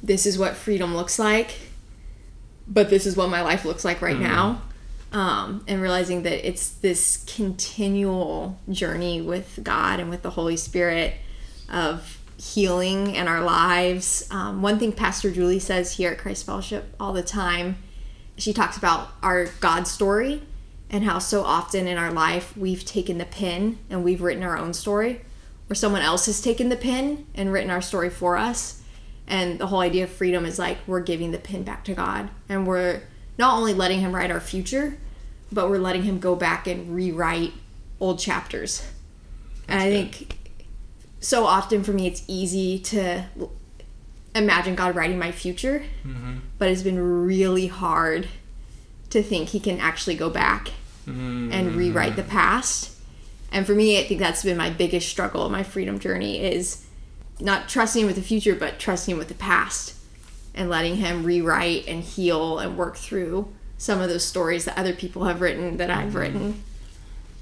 this 0.02 0.26
is 0.26 0.36
what 0.36 0.56
freedom 0.56 0.96
looks 0.96 1.16
like 1.16 1.52
but 2.70 2.88
this 2.88 3.04
is 3.04 3.16
what 3.16 3.28
my 3.28 3.42
life 3.42 3.64
looks 3.64 3.84
like 3.84 4.00
right 4.00 4.18
now 4.18 4.62
um, 5.12 5.64
and 5.66 5.82
realizing 5.82 6.22
that 6.22 6.46
it's 6.46 6.70
this 6.70 7.24
continual 7.26 8.58
journey 8.70 9.20
with 9.20 9.58
god 9.62 10.00
and 10.00 10.08
with 10.08 10.22
the 10.22 10.30
holy 10.30 10.56
spirit 10.56 11.14
of 11.68 12.18
healing 12.38 13.14
in 13.14 13.28
our 13.28 13.42
lives. 13.42 14.26
Um, 14.30 14.62
one 14.62 14.78
thing 14.78 14.92
pastor 14.92 15.30
julie 15.30 15.58
says 15.58 15.96
here 15.96 16.12
at 16.12 16.18
christ 16.18 16.46
fellowship 16.46 16.94
all 16.98 17.12
the 17.12 17.22
time 17.22 17.76
she 18.36 18.52
talks 18.52 18.76
about 18.76 19.10
our 19.22 19.46
god 19.60 19.86
story 19.86 20.42
and 20.88 21.04
how 21.04 21.18
so 21.18 21.42
often 21.42 21.86
in 21.86 21.98
our 21.98 22.10
life 22.10 22.56
we've 22.56 22.84
taken 22.84 23.18
the 23.18 23.24
pen 23.24 23.78
and 23.90 24.02
we've 24.02 24.22
written 24.22 24.42
our 24.42 24.56
own 24.56 24.72
story 24.72 25.20
or 25.68 25.74
someone 25.74 26.02
else 26.02 26.26
has 26.26 26.40
taken 26.40 26.68
the 26.68 26.76
pen 26.76 27.26
and 27.34 27.52
written 27.52 27.70
our 27.70 27.82
story 27.82 28.10
for 28.10 28.36
us 28.36 28.79
and 29.30 29.58
the 29.58 29.66
whole 29.68 29.80
idea 29.80 30.04
of 30.04 30.10
freedom 30.10 30.44
is 30.44 30.58
like 30.58 30.76
we're 30.86 31.00
giving 31.00 31.30
the 31.30 31.38
pen 31.38 31.62
back 31.62 31.84
to 31.84 31.94
god 31.94 32.28
and 32.48 32.66
we're 32.66 33.00
not 33.38 33.56
only 33.56 33.72
letting 33.72 34.00
him 34.00 34.14
write 34.14 34.30
our 34.30 34.40
future 34.40 34.98
but 35.52 35.70
we're 35.70 35.78
letting 35.78 36.02
him 36.02 36.18
go 36.20 36.36
back 36.36 36.66
and 36.66 36.94
rewrite 36.94 37.52
old 38.00 38.18
chapters 38.18 38.82
and 39.68 39.80
i 39.80 39.88
think 39.90 40.36
so 41.20 41.44
often 41.44 41.82
for 41.82 41.92
me 41.92 42.06
it's 42.06 42.22
easy 42.28 42.78
to 42.78 43.24
imagine 44.34 44.74
god 44.74 44.94
writing 44.94 45.18
my 45.18 45.32
future 45.32 45.82
Mm-hmm. 46.04 46.38
but 46.58 46.68
it's 46.68 46.82
been 46.82 46.98
really 47.26 47.66
hard 47.66 48.28
to 49.10 49.22
think 49.22 49.48
he 49.50 49.60
can 49.60 49.78
actually 49.80 50.16
go 50.16 50.30
back 50.30 50.70
Mm-hmm. 51.06 51.50
and 51.52 51.74
rewrite 51.76 52.14
the 52.16 52.22
past 52.22 52.90
And 53.50 53.66
for 53.66 53.74
me, 53.74 53.98
I 53.98 54.04
think 54.06 54.20
that's 54.20 54.44
been 54.44 54.56
my 54.58 54.68
biggest 54.70 55.08
struggle 55.08 55.48
my 55.48 55.62
freedom 55.64 55.98
journey 55.98 56.38
is 56.40 56.84
not 57.40 57.68
trusting 57.68 58.06
with 58.06 58.16
the 58.16 58.22
future, 58.22 58.54
but 58.54 58.78
trusting 58.78 59.16
with 59.18 59.28
the 59.28 59.34
past 59.34 59.94
and 60.54 60.68
letting 60.68 60.96
him 60.96 61.24
rewrite 61.24 61.86
and 61.86 62.02
heal 62.02 62.58
and 62.58 62.76
work 62.76 62.96
through 62.96 63.48
some 63.78 64.00
of 64.00 64.08
those 64.08 64.24
stories 64.24 64.64
that 64.66 64.76
other 64.78 64.92
people 64.92 65.24
have 65.24 65.40
written 65.40 65.76
that 65.78 65.90
I've 65.90 66.08
Mm-hmm. 66.08 66.16
written. 66.18 66.62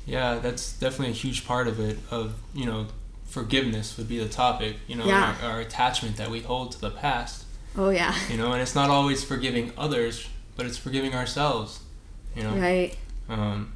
Yeah, 0.06 0.38
that's 0.38 0.72
definitely 0.72 1.10
a 1.10 1.16
huge 1.16 1.46
part 1.46 1.68
of 1.68 1.80
it. 1.80 1.98
Of 2.10 2.34
you 2.54 2.64
know, 2.66 2.86
forgiveness 3.26 3.96
would 3.98 4.08
be 4.08 4.18
the 4.18 4.28
topic. 4.28 4.76
You 4.86 4.96
know, 4.96 5.04
Yeah. 5.06 5.34
our, 5.42 5.50
our 5.52 5.60
attachment 5.60 6.16
that 6.16 6.30
we 6.30 6.40
hold 6.40 6.72
to 6.72 6.80
the 6.80 6.90
past. 6.90 7.44
Oh 7.76 7.90
yeah. 7.90 8.14
You 8.30 8.36
know, 8.38 8.52
and 8.52 8.62
it's 8.62 8.74
not 8.74 8.88
always 8.90 9.22
forgiving 9.22 9.72
others, 9.76 10.26
but 10.56 10.64
it's 10.66 10.78
forgiving 10.78 11.14
ourselves. 11.14 11.80
You 12.34 12.42
know, 12.44 12.54
Right. 12.54 12.96
um, 13.28 13.72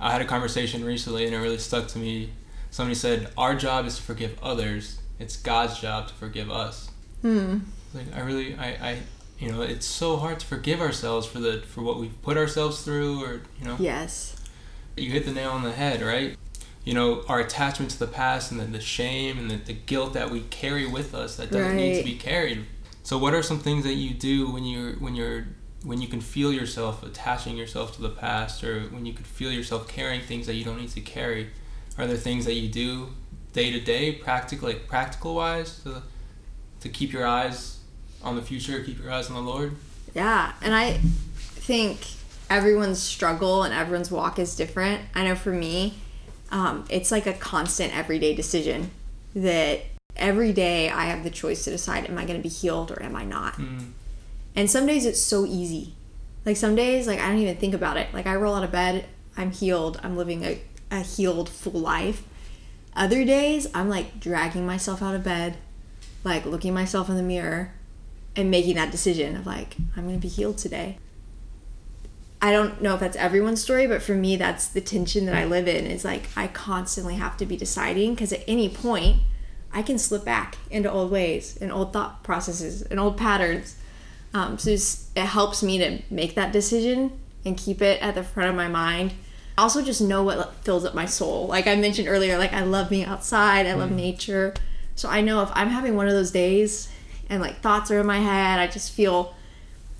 I 0.00 0.12
had 0.12 0.20
a 0.22 0.24
conversation 0.26 0.84
recently, 0.84 1.24
and 1.26 1.34
it 1.34 1.38
really 1.38 1.58
stuck 1.58 1.88
to 1.88 1.98
me. 1.98 2.30
Somebody 2.70 2.94
said, 2.94 3.30
"Our 3.36 3.54
job 3.54 3.86
is 3.86 3.96
to 3.96 4.02
forgive 4.02 4.38
others. 4.42 4.98
It's 5.18 5.36
God's 5.36 5.78
job 5.80 6.08
to 6.08 6.14
forgive 6.14 6.50
us." 6.50 6.90
Hmm. 7.22 7.58
Like 7.94 8.14
I 8.14 8.20
really, 8.20 8.54
I, 8.56 8.66
I, 8.90 8.98
you 9.38 9.50
know, 9.50 9.62
it's 9.62 9.86
so 9.86 10.16
hard 10.16 10.40
to 10.40 10.46
forgive 10.46 10.80
ourselves 10.80 11.26
for 11.26 11.38
the 11.38 11.62
for 11.66 11.82
what 11.82 11.98
we've 11.98 12.20
put 12.22 12.36
ourselves 12.36 12.82
through, 12.82 13.24
or 13.24 13.40
you 13.60 13.66
know, 13.66 13.76
Yes. 13.78 14.36
you 14.96 15.10
hit 15.10 15.24
the 15.24 15.32
nail 15.32 15.50
on 15.50 15.62
the 15.62 15.72
head, 15.72 16.02
right? 16.02 16.36
You 16.84 16.94
know, 16.94 17.24
our 17.28 17.40
attachment 17.40 17.90
to 17.92 17.98
the 17.98 18.06
past 18.06 18.52
and 18.52 18.60
the, 18.60 18.64
the 18.64 18.80
shame 18.80 19.38
and 19.38 19.50
the, 19.50 19.56
the 19.56 19.72
guilt 19.72 20.12
that 20.12 20.30
we 20.30 20.42
carry 20.50 20.86
with 20.86 21.14
us 21.14 21.36
that 21.36 21.50
doesn't 21.50 21.76
need 21.76 21.98
to 21.98 22.04
be 22.04 22.14
carried. 22.16 22.64
So 23.02 23.18
what 23.18 23.34
are 23.34 23.42
some 23.42 23.58
things 23.58 23.84
that 23.84 23.94
you 23.94 24.14
do 24.14 24.50
when 24.50 24.64
you're 24.64 24.92
when 24.94 25.14
you're 25.16 25.46
when 25.82 26.00
you 26.00 26.08
can 26.08 26.20
feel 26.20 26.52
yourself 26.52 27.02
attaching 27.02 27.56
yourself 27.56 27.94
to 27.96 28.02
the 28.02 28.08
past 28.10 28.62
or 28.64 28.82
when 28.88 29.04
you 29.06 29.12
can 29.12 29.24
feel 29.24 29.50
yourself 29.52 29.86
carrying 29.88 30.20
things 30.20 30.46
that 30.46 30.54
you 30.54 30.64
don't 30.64 30.78
need 30.80 30.90
to 30.90 31.00
carry? 31.00 31.50
Are 31.98 32.06
there 32.06 32.16
things 32.16 32.44
that 32.44 32.54
you 32.54 32.68
do 32.68 33.08
day 33.56 33.72
to 33.72 33.80
day, 33.80 34.12
practical 34.12 34.68
like 34.68 34.86
practical 34.86 35.34
wise 35.34 35.82
to 35.82 36.02
to 36.80 36.88
keep 36.88 37.12
your 37.12 37.26
eyes 37.26 37.78
on 38.22 38.36
the 38.36 38.42
future, 38.42 38.82
keep 38.84 39.02
your 39.02 39.10
eyes 39.10 39.28
on 39.30 39.34
the 39.34 39.42
Lord? 39.50 39.74
Yeah, 40.14 40.52
and 40.62 40.74
I 40.74 40.98
think 41.68 42.06
everyone's 42.50 43.00
struggle 43.02 43.62
and 43.62 43.72
everyone's 43.74 44.10
walk 44.10 44.38
is 44.38 44.54
different. 44.54 45.00
I 45.14 45.24
know 45.24 45.34
for 45.34 45.52
me, 45.52 45.94
um, 46.50 46.84
it's 46.90 47.10
like 47.10 47.26
a 47.26 47.32
constant 47.32 47.96
everyday 47.96 48.34
decision 48.34 48.90
that 49.34 49.80
every 50.16 50.52
day 50.52 50.90
I 50.90 51.06
have 51.06 51.24
the 51.24 51.30
choice 51.30 51.64
to 51.64 51.70
decide 51.70 52.08
am 52.08 52.18
I 52.18 52.24
going 52.24 52.38
to 52.38 52.42
be 52.42 52.48
healed 52.48 52.90
or 52.90 53.02
am 53.02 53.16
I 53.16 53.24
not. 53.24 53.54
Mm, 53.54 53.92
And 54.54 54.70
some 54.70 54.86
days 54.86 55.04
it's 55.06 55.20
so 55.22 55.44
easy. 55.46 55.94
Like 56.44 56.56
some 56.56 56.74
days, 56.76 57.06
like 57.06 57.20
I 57.20 57.28
don't 57.28 57.38
even 57.38 57.56
think 57.56 57.74
about 57.74 57.96
it. 57.96 58.08
Like 58.12 58.26
I 58.26 58.36
roll 58.36 58.54
out 58.54 58.64
of 58.64 58.70
bed, 58.72 59.06
I'm 59.36 59.50
healed, 59.50 59.98
I'm 60.02 60.16
living 60.16 60.44
a, 60.44 60.60
a 60.90 61.00
healed 61.00 61.48
full 61.48 61.80
life. 61.80 62.22
Other 62.96 63.26
days, 63.26 63.66
I'm 63.74 63.90
like 63.90 64.18
dragging 64.18 64.66
myself 64.66 65.02
out 65.02 65.14
of 65.14 65.22
bed, 65.22 65.58
like 66.24 66.46
looking 66.46 66.72
myself 66.72 67.10
in 67.10 67.16
the 67.16 67.22
mirror 67.22 67.74
and 68.34 68.50
making 68.50 68.76
that 68.76 68.90
decision 68.90 69.36
of 69.36 69.46
like, 69.46 69.76
I'm 69.94 70.06
gonna 70.06 70.16
be 70.16 70.28
healed 70.28 70.56
today. 70.56 70.98
I 72.40 72.52
don't 72.52 72.80
know 72.80 72.94
if 72.94 73.00
that's 73.00 73.16
everyone's 73.16 73.62
story, 73.62 73.86
but 73.86 74.02
for 74.02 74.14
me, 74.14 74.36
that's 74.36 74.68
the 74.68 74.80
tension 74.80 75.26
that 75.26 75.34
I 75.34 75.44
live 75.44 75.68
in 75.68 75.86
is 75.86 76.04
like 76.04 76.28
I 76.36 76.48
constantly 76.48 77.16
have 77.16 77.36
to 77.38 77.46
be 77.46 77.56
deciding 77.56 78.14
because 78.14 78.32
at 78.32 78.44
any 78.48 78.68
point, 78.68 79.22
I 79.72 79.82
can 79.82 79.98
slip 79.98 80.24
back 80.24 80.56
into 80.70 80.90
old 80.90 81.10
ways 81.10 81.58
and 81.60 81.70
old 81.70 81.92
thought 81.92 82.22
processes 82.24 82.82
and 82.82 82.98
old 82.98 83.18
patterns. 83.18 83.76
Um, 84.32 84.58
so 84.58 84.70
it 84.70 85.26
helps 85.26 85.62
me 85.62 85.78
to 85.78 86.02
make 86.08 86.34
that 86.34 86.52
decision 86.52 87.20
and 87.44 87.56
keep 87.58 87.82
it 87.82 88.00
at 88.02 88.14
the 88.14 88.22
front 88.22 88.50
of 88.50 88.56
my 88.56 88.68
mind. 88.68 89.12
Also, 89.58 89.82
just 89.82 90.00
know 90.00 90.22
what 90.22 90.54
fills 90.64 90.84
up 90.84 90.94
my 90.94 91.06
soul. 91.06 91.46
Like 91.46 91.66
I 91.66 91.76
mentioned 91.76 92.08
earlier, 92.08 92.36
like 92.36 92.52
I 92.52 92.62
love 92.62 92.90
being 92.90 93.06
outside, 93.06 93.66
I 93.66 93.72
love 93.72 93.90
nature. 93.90 94.54
So 94.94 95.08
I 95.08 95.20
know 95.20 95.42
if 95.42 95.50
I'm 95.52 95.68
having 95.68 95.96
one 95.96 96.08
of 96.08 96.12
those 96.12 96.30
days 96.30 96.90
and 97.28 97.40
like 97.40 97.60
thoughts 97.60 97.90
are 97.90 98.00
in 98.00 98.06
my 98.06 98.18
head, 98.18 98.58
I 98.58 98.66
just 98.66 98.92
feel 98.92 99.34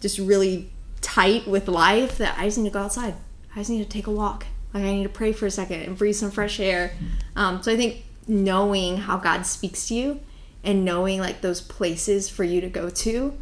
just 0.00 0.18
really 0.18 0.70
tight 1.00 1.46
with 1.46 1.68
life 1.68 2.18
that 2.18 2.38
I 2.38 2.44
just 2.44 2.58
need 2.58 2.64
to 2.64 2.70
go 2.70 2.80
outside. 2.80 3.14
I 3.54 3.60
just 3.60 3.70
need 3.70 3.82
to 3.82 3.88
take 3.88 4.06
a 4.06 4.10
walk. 4.10 4.46
Like 4.74 4.84
I 4.84 4.92
need 4.92 5.04
to 5.04 5.08
pray 5.08 5.32
for 5.32 5.46
a 5.46 5.50
second 5.50 5.82
and 5.82 5.96
breathe 5.96 6.16
some 6.16 6.30
fresh 6.30 6.60
air. 6.60 6.92
Um, 7.34 7.62
so 7.62 7.72
I 7.72 7.76
think 7.76 8.04
knowing 8.28 8.98
how 8.98 9.16
God 9.16 9.46
speaks 9.46 9.88
to 9.88 9.94
you 9.94 10.20
and 10.62 10.84
knowing 10.84 11.20
like 11.20 11.40
those 11.40 11.60
places 11.60 12.28
for 12.28 12.44
you 12.44 12.60
to 12.60 12.68
go 12.68 12.90
to, 12.90 13.38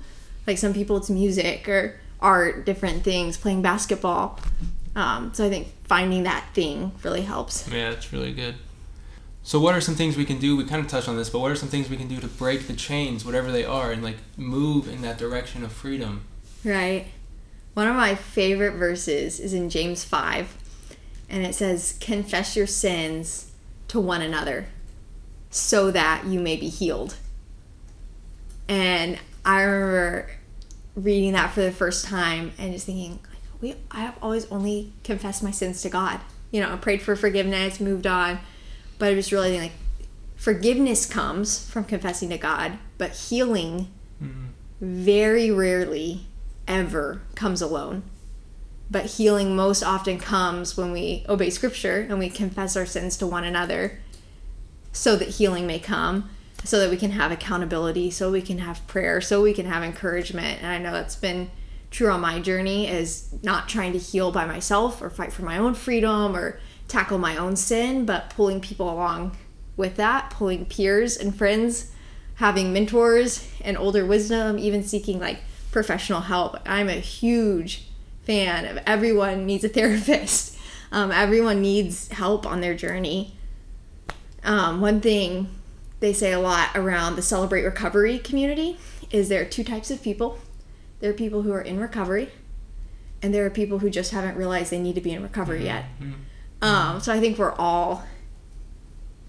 like 0.46 0.58
some 0.58 0.74
people 0.74 0.96
it's 0.96 1.10
music 1.10 1.68
or 1.68 1.98
art, 2.20 2.64
different 2.66 3.02
things, 3.02 3.36
playing 3.36 3.62
basketball. 3.62 4.38
Um, 4.94 5.34
so 5.34 5.44
I 5.44 5.48
think 5.48 5.73
finding 5.84 6.24
that 6.24 6.44
thing 6.54 6.92
really 7.02 7.22
helps. 7.22 7.68
Yeah, 7.68 7.90
it's 7.90 8.12
really 8.12 8.32
good. 8.32 8.56
So, 9.42 9.60
what 9.60 9.74
are 9.74 9.80
some 9.80 9.94
things 9.94 10.16
we 10.16 10.24
can 10.24 10.38
do? 10.38 10.56
We 10.56 10.64
kind 10.64 10.82
of 10.82 10.90
touched 10.90 11.08
on 11.08 11.16
this, 11.16 11.28
but 11.28 11.40
what 11.40 11.50
are 11.50 11.56
some 11.56 11.68
things 11.68 11.90
we 11.90 11.98
can 11.98 12.08
do 12.08 12.18
to 12.18 12.26
break 12.26 12.66
the 12.66 12.72
chains, 12.72 13.24
whatever 13.24 13.52
they 13.52 13.64
are, 13.64 13.92
and 13.92 14.02
like 14.02 14.16
move 14.36 14.88
in 14.88 15.02
that 15.02 15.18
direction 15.18 15.62
of 15.62 15.72
freedom? 15.72 16.24
Right. 16.64 17.06
One 17.74 17.86
of 17.86 17.94
my 17.94 18.14
favorite 18.14 18.76
verses 18.76 19.40
is 19.40 19.52
in 19.52 19.68
James 19.68 20.02
5, 20.02 20.56
and 21.28 21.44
it 21.44 21.54
says, 21.54 21.98
Confess 22.00 22.56
your 22.56 22.66
sins 22.66 23.52
to 23.88 24.00
one 24.00 24.22
another 24.22 24.66
so 25.50 25.90
that 25.90 26.24
you 26.26 26.40
may 26.40 26.56
be 26.56 26.68
healed. 26.68 27.16
And 28.66 29.18
I 29.44 29.62
remember 29.62 30.30
reading 30.96 31.32
that 31.32 31.52
for 31.52 31.60
the 31.60 31.70
first 31.70 32.06
time 32.06 32.52
and 32.58 32.72
just 32.72 32.86
thinking, 32.86 33.18
we, 33.64 33.74
I 33.90 34.00
have 34.00 34.18
always 34.20 34.44
only 34.52 34.92
confessed 35.02 35.42
my 35.42 35.50
sins 35.50 35.80
to 35.82 35.88
God. 35.88 36.20
You 36.50 36.60
know, 36.60 36.72
I 36.72 36.76
prayed 36.76 37.00
for 37.00 37.16
forgiveness, 37.16 37.80
moved 37.80 38.06
on. 38.06 38.38
But 38.98 39.12
I 39.12 39.14
was 39.16 39.32
realizing, 39.32 39.60
like, 39.60 39.72
forgiveness 40.36 41.06
comes 41.06 41.68
from 41.68 41.84
confessing 41.84 42.28
to 42.28 42.36
God, 42.38 42.78
but 42.98 43.12
healing 43.12 43.88
Mhm. 44.22 44.48
very 44.80 45.50
rarely 45.50 46.26
ever 46.68 47.22
comes 47.34 47.62
alone. 47.62 48.02
But 48.90 49.06
healing 49.06 49.56
most 49.56 49.82
often 49.82 50.18
comes 50.18 50.76
when 50.76 50.92
we 50.92 51.24
obey 51.28 51.48
scripture 51.48 52.06
and 52.08 52.18
we 52.18 52.28
confess 52.28 52.76
our 52.76 52.86
sins 52.86 53.16
to 53.16 53.26
one 53.26 53.44
another 53.44 53.98
so 54.92 55.16
that 55.16 55.28
healing 55.30 55.66
may 55.66 55.78
come, 55.78 56.28
so 56.64 56.78
that 56.78 56.90
we 56.90 56.98
can 56.98 57.12
have 57.12 57.32
accountability, 57.32 58.10
so 58.10 58.30
we 58.30 58.42
can 58.42 58.58
have 58.58 58.86
prayer, 58.86 59.20
so 59.22 59.42
we 59.42 59.54
can 59.54 59.66
have 59.66 59.82
encouragement. 59.82 60.58
And 60.62 60.70
I 60.70 60.78
know 60.78 60.92
that's 60.92 61.16
been 61.16 61.50
true 61.94 62.10
on 62.10 62.20
my 62.20 62.40
journey 62.40 62.88
is 62.88 63.28
not 63.44 63.68
trying 63.68 63.92
to 63.92 63.98
heal 63.98 64.32
by 64.32 64.44
myself 64.44 65.00
or 65.00 65.08
fight 65.08 65.32
for 65.32 65.42
my 65.42 65.56
own 65.56 65.74
freedom 65.74 66.34
or 66.34 66.58
tackle 66.88 67.18
my 67.18 67.36
own 67.36 67.54
sin, 67.54 68.04
but 68.04 68.30
pulling 68.30 68.60
people 68.60 68.92
along 68.92 69.36
with 69.76 69.94
that, 69.94 70.28
pulling 70.30 70.66
peers 70.66 71.16
and 71.16 71.36
friends, 71.36 71.92
having 72.36 72.72
mentors 72.72 73.48
and 73.60 73.78
older 73.78 74.04
wisdom, 74.04 74.58
even 74.58 74.82
seeking 74.82 75.20
like 75.20 75.38
professional 75.70 76.22
help. 76.22 76.58
I'm 76.66 76.88
a 76.88 76.94
huge 76.94 77.86
fan 78.24 78.64
of 78.66 78.82
everyone 78.86 79.46
needs 79.46 79.64
a 79.64 79.68
therapist. 79.68 80.52
Um, 80.92 81.10
everyone 81.10 81.60
needs 81.60 82.06
help 82.12 82.46
on 82.46 82.60
their 82.60 82.76
journey. 82.76 83.34
Um, 84.44 84.80
one 84.80 85.00
thing 85.00 85.48
they 85.98 86.12
say 86.12 86.30
a 86.30 86.38
lot 86.38 86.68
around 86.76 87.16
the 87.16 87.22
Celebrate 87.22 87.64
Recovery 87.64 88.20
community 88.20 88.78
is 89.10 89.28
there 89.28 89.42
are 89.42 89.44
two 89.44 89.64
types 89.64 89.90
of 89.90 90.00
people. 90.02 90.38
There 91.04 91.10
are 91.10 91.14
people 91.14 91.42
who 91.42 91.52
are 91.52 91.60
in 91.60 91.78
recovery, 91.78 92.30
and 93.20 93.34
there 93.34 93.44
are 93.44 93.50
people 93.50 93.80
who 93.80 93.90
just 93.90 94.12
haven't 94.12 94.38
realized 94.38 94.70
they 94.72 94.78
need 94.80 94.94
to 94.94 95.02
be 95.02 95.10
in 95.10 95.22
recovery 95.22 95.62
yet. 95.66 95.84
Mhm. 96.00 96.14
Um, 96.66 96.98
so 97.02 97.12
I 97.12 97.20
think 97.20 97.36
we're 97.36 97.52
all, 97.52 98.04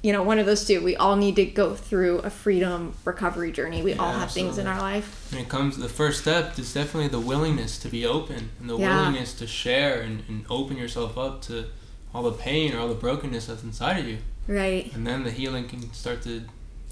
you 0.01 0.13
know, 0.13 0.23
one 0.23 0.39
of 0.39 0.45
those 0.45 0.63
two. 0.63 0.81
We 0.81 0.95
all 0.95 1.17
need 1.17 1.35
to 1.35 1.43
go 1.43 1.75
through 1.75 2.19
a 2.19 2.29
freedom 2.29 2.93
recovery 3.03 3.51
journey. 3.51 3.81
We 3.83 3.93
all 3.93 4.13
Yeah, 4.13 4.19
have 4.19 4.31
things 4.31 4.57
in 4.57 4.67
our 4.67 4.79
life. 4.79 5.27
And 5.33 5.41
it 5.41 5.49
comes. 5.49 5.75
The 5.75 5.89
first 5.89 6.21
step 6.21 6.57
is 6.57 6.73
definitely 6.73 7.09
the 7.09 7.19
willingness 7.19 7.77
to 7.79 7.89
be 7.89 8.05
open 8.05 8.51
and 8.61 8.69
the 8.69 8.77
Yeah. 8.77 8.95
willingness 8.97 9.33
to 9.33 9.45
share 9.45 9.99
and, 9.99 10.23
and 10.29 10.45
open 10.49 10.77
yourself 10.77 11.17
up 11.17 11.41
to 11.47 11.65
all 12.13 12.23
the 12.23 12.31
pain 12.31 12.73
or 12.73 12.79
all 12.79 12.87
the 12.87 12.93
brokenness 12.95 13.47
that's 13.47 13.63
inside 13.63 13.97
of 13.99 14.07
you, 14.07 14.19
Right. 14.47 14.93
and 14.95 15.05
then 15.05 15.25
the 15.25 15.31
healing 15.31 15.67
can 15.67 15.91
start 15.91 16.21
to 16.21 16.43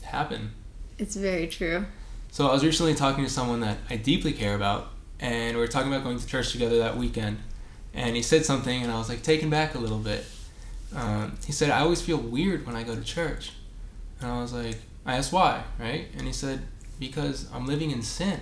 happen. 0.01 0.51
It's 0.97 1.15
very 1.15 1.47
true. 1.47 1.85
So 2.33 2.47
I 2.47 2.51
was 2.51 2.65
recently 2.65 2.95
talking 2.95 3.23
to 3.23 3.29
someone 3.29 3.59
that 3.59 3.77
I 3.91 3.95
deeply 3.95 4.33
care 4.33 4.55
about, 4.55 4.87
and 5.19 5.55
we 5.55 5.61
were 5.61 5.67
talking 5.67 5.93
about 5.93 6.03
going 6.03 6.17
to 6.17 6.25
church 6.25 6.51
together 6.51 6.79
that 6.79 6.97
weekend. 6.97 7.37
And 7.93 8.15
he 8.15 8.23
said 8.23 8.43
something, 8.43 8.81
and 8.81 8.91
I 8.91 8.97
was 8.97 9.07
like 9.07 9.21
taken 9.21 9.51
back 9.51 9.75
a 9.75 9.77
little 9.77 9.99
bit. 9.99 10.25
Um, 10.95 11.37
he 11.45 11.51
said, 11.51 11.69
"I 11.69 11.81
always 11.81 12.01
feel 12.01 12.17
weird 12.17 12.65
when 12.65 12.75
I 12.75 12.81
go 12.81 12.95
to 12.95 13.03
church," 13.03 13.51
and 14.19 14.31
I 14.31 14.41
was 14.41 14.51
like, 14.51 14.77
"I 15.05 15.15
asked 15.15 15.31
why, 15.31 15.63
right?" 15.79 16.07
And 16.17 16.25
he 16.25 16.33
said, 16.33 16.63
"Because 16.99 17.45
I'm 17.53 17.67
living 17.67 17.91
in 17.91 18.01
sin." 18.01 18.39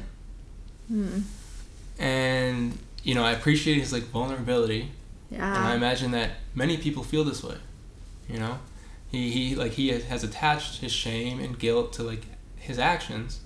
Hmm. 0.87 1.19
And 1.99 2.77
you 3.03 3.13
know, 3.13 3.25
I 3.25 3.33
appreciate 3.33 3.77
his 3.77 3.91
like 3.91 4.03
vulnerability, 4.03 4.91
Yeah. 5.29 5.53
and 5.53 5.65
I 5.67 5.75
imagine 5.75 6.11
that 6.11 6.31
many 6.55 6.77
people 6.77 7.03
feel 7.03 7.25
this 7.25 7.43
way. 7.43 7.57
You 8.29 8.39
know, 8.39 8.59
he 9.11 9.31
he 9.31 9.53
like 9.53 9.73
he 9.73 9.89
has 9.89 10.23
attached 10.23 10.79
his 10.79 10.93
shame 10.93 11.41
and 11.41 11.59
guilt 11.59 11.91
to 11.93 12.03
like 12.03 12.23
his 12.55 12.79
actions, 12.79 13.41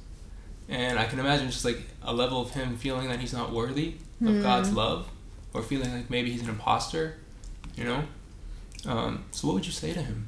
and 0.69 0.97
I 0.99 1.05
can 1.05 1.19
imagine 1.19 1.47
just 1.49 1.65
like 1.65 1.81
a 2.03 2.13
level 2.13 2.41
of 2.41 2.51
him 2.51 2.77
feeling 2.77 3.07
that 3.09 3.19
he's 3.19 3.33
not 3.33 3.51
worthy 3.51 3.95
of 4.21 4.27
Hmm. 4.35 4.41
God's 4.41 4.71
love, 4.73 5.07
or 5.53 5.61
feeling 5.61 5.91
like 5.93 6.09
maybe 6.09 6.31
he's 6.31 6.41
an 6.41 6.49
imposter. 6.49 7.17
You 7.75 7.83
know, 7.83 8.03
Um, 8.85 9.25
so 9.31 9.47
what 9.47 9.53
would 9.55 9.65
you 9.65 9.71
say 9.73 9.93
to 9.93 10.01
him? 10.01 10.27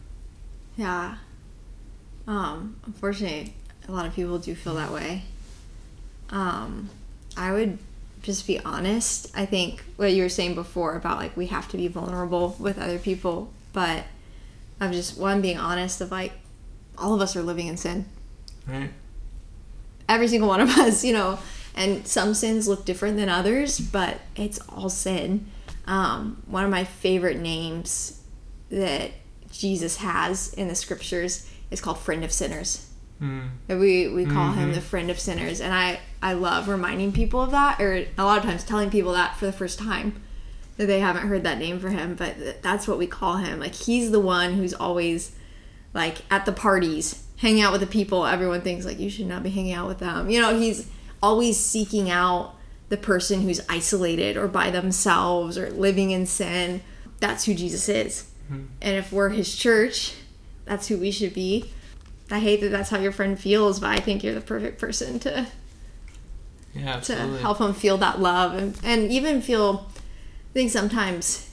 Yeah. 0.78 1.18
Um, 2.28 2.76
unfortunately, 2.86 3.54
a 3.88 3.92
lot 3.92 4.06
of 4.06 4.14
people 4.14 4.38
do 4.40 4.54
feel 4.56 4.76
that 4.76 4.92
way. 4.92 5.24
Um, 6.30 6.90
I 7.38 7.52
would 7.54 7.78
just 8.24 8.46
be 8.48 8.60
honest. 8.60 9.32
I 9.36 9.46
think 9.46 9.84
what 9.96 10.12
you 10.12 10.24
were 10.24 10.30
saying 10.30 10.56
before 10.56 10.96
about 10.96 11.18
like 11.18 11.38
we 11.38 11.48
have 11.48 11.70
to 11.70 11.78
be 11.78 11.88
vulnerable 11.88 12.56
with 12.60 12.78
other 12.80 13.00
people, 13.00 13.54
but 13.72 14.04
I'm 14.82 14.92
just 14.92 15.18
one 15.18 15.42
being 15.42 15.58
honest 15.58 16.02
of 16.02 16.12
like 16.12 16.34
all 16.98 17.14
of 17.14 17.22
us 17.22 17.36
are 17.36 17.44
living 17.44 17.68
in 17.68 17.78
sin. 17.78 18.06
Right. 18.68 18.92
Every 20.10 20.28
single 20.28 20.50
one 20.50 20.62
of 20.62 20.70
us, 20.78 21.04
you 21.04 21.14
know, 21.14 21.40
and 21.76 22.08
some 22.08 22.34
sins 22.34 22.68
look 22.68 22.86
different 22.86 23.18
than 23.18 23.30
others, 23.30 23.80
but 23.80 24.20
it's 24.36 24.60
all 24.70 24.90
sin. 24.90 25.48
Um, 25.86 26.42
one 26.48 26.64
of 26.66 26.72
my 26.72 26.84
favorite 26.84 27.40
names 27.40 28.22
that 28.70 29.12
Jesus 29.52 29.98
has 29.98 30.54
in 30.54 30.68
the 30.68 30.76
scriptures 30.76 31.50
is 31.72 31.80
called 31.82 32.00
friend 32.00 32.24
of 32.24 32.32
sinners. 32.32 32.90
Mm. 33.22 33.50
We 33.68 34.08
we 34.10 34.26
call 34.26 34.52
him 34.52 34.72
Mhm. 34.72 34.76
the 34.76 34.82
friend 34.82 35.10
of 35.10 35.20
sinners, 35.20 35.60
and 35.62 35.74
I 35.74 36.00
I 36.22 36.34
love 36.34 36.68
reminding 36.68 37.14
people 37.14 37.42
of 37.42 37.52
that, 37.52 37.80
or 37.82 38.06
a 38.18 38.24
lot 38.24 38.38
of 38.38 38.44
times 38.44 38.64
telling 38.64 38.90
people 38.92 39.14
that 39.14 39.38
for 39.38 39.46
the 39.48 39.52
first 39.52 39.80
time 39.80 40.22
that 40.78 40.86
they 40.86 41.00
haven't 41.00 41.28
heard 41.28 41.44
that 41.44 41.58
name 41.58 41.80
for 41.80 41.90
him, 41.90 42.14
but 42.16 42.62
that's 42.62 42.88
what 42.88 43.00
we 43.00 43.08
call 43.08 43.38
him. 43.38 43.60
Like 43.60 43.74
he's 43.74 44.12
the 44.12 44.20
one 44.20 44.54
who's 44.54 44.74
always 44.74 45.32
like 45.96 46.18
at 46.30 46.46
the 46.46 46.52
parties, 46.52 47.24
hanging 47.38 47.62
out 47.62 47.72
with 47.72 47.82
the 47.82 47.88
people 47.88 48.26
everyone 48.26 48.62
thinks 48.62 48.86
like 48.86 49.00
you 49.00 49.10
should 49.10 49.28
not 49.28 49.44
be 49.44 49.50
hanging 49.50 49.74
out 49.74 49.88
with 49.88 50.00
them. 50.00 50.30
You 50.30 50.42
know, 50.42 50.60
he's 50.60 50.90
always 51.22 51.58
seeking 51.58 52.10
out 52.10 52.56
the 52.90 52.98
person 52.98 53.42
who's 53.42 53.62
isolated 53.70 54.38
or 54.38 54.48
by 54.48 54.72
themselves 54.72 55.58
or 55.58 55.70
living 55.72 56.12
in 56.12 56.26
sin. 56.26 56.82
That's 57.20 57.46
who 57.46 57.54
Jesus 57.54 57.90
is. 57.90 58.30
Mm-hmm. 58.46 58.66
And 58.82 58.96
if 58.96 59.12
we're 59.12 59.30
his 59.30 59.56
church, 59.56 60.16
that's 60.66 60.88
who 60.88 60.98
we 60.98 61.12
should 61.12 61.34
be. 61.34 61.72
I 62.30 62.40
hate 62.40 62.62
that 62.62 62.70
that's 62.70 62.90
how 62.90 63.00
your 63.00 63.12
friend 63.12 63.40
feels, 63.40 63.80
but 63.80 63.90
I 63.90 64.00
think 64.00 64.24
you're 64.24 64.34
the 64.34 64.42
perfect 64.42 64.80
person 64.80 65.20
to 65.20 65.48
Yeah, 66.74 67.00
to 67.02 67.16
help 67.38 67.60
them 67.60 67.74
feel 67.74 67.98
that 67.98 68.20
love 68.20 68.54
and, 68.54 68.78
and 68.84 69.12
even 69.12 69.42
feel 69.42 69.90
I 70.52 70.54
think 70.54 70.72
sometimes 70.72 71.50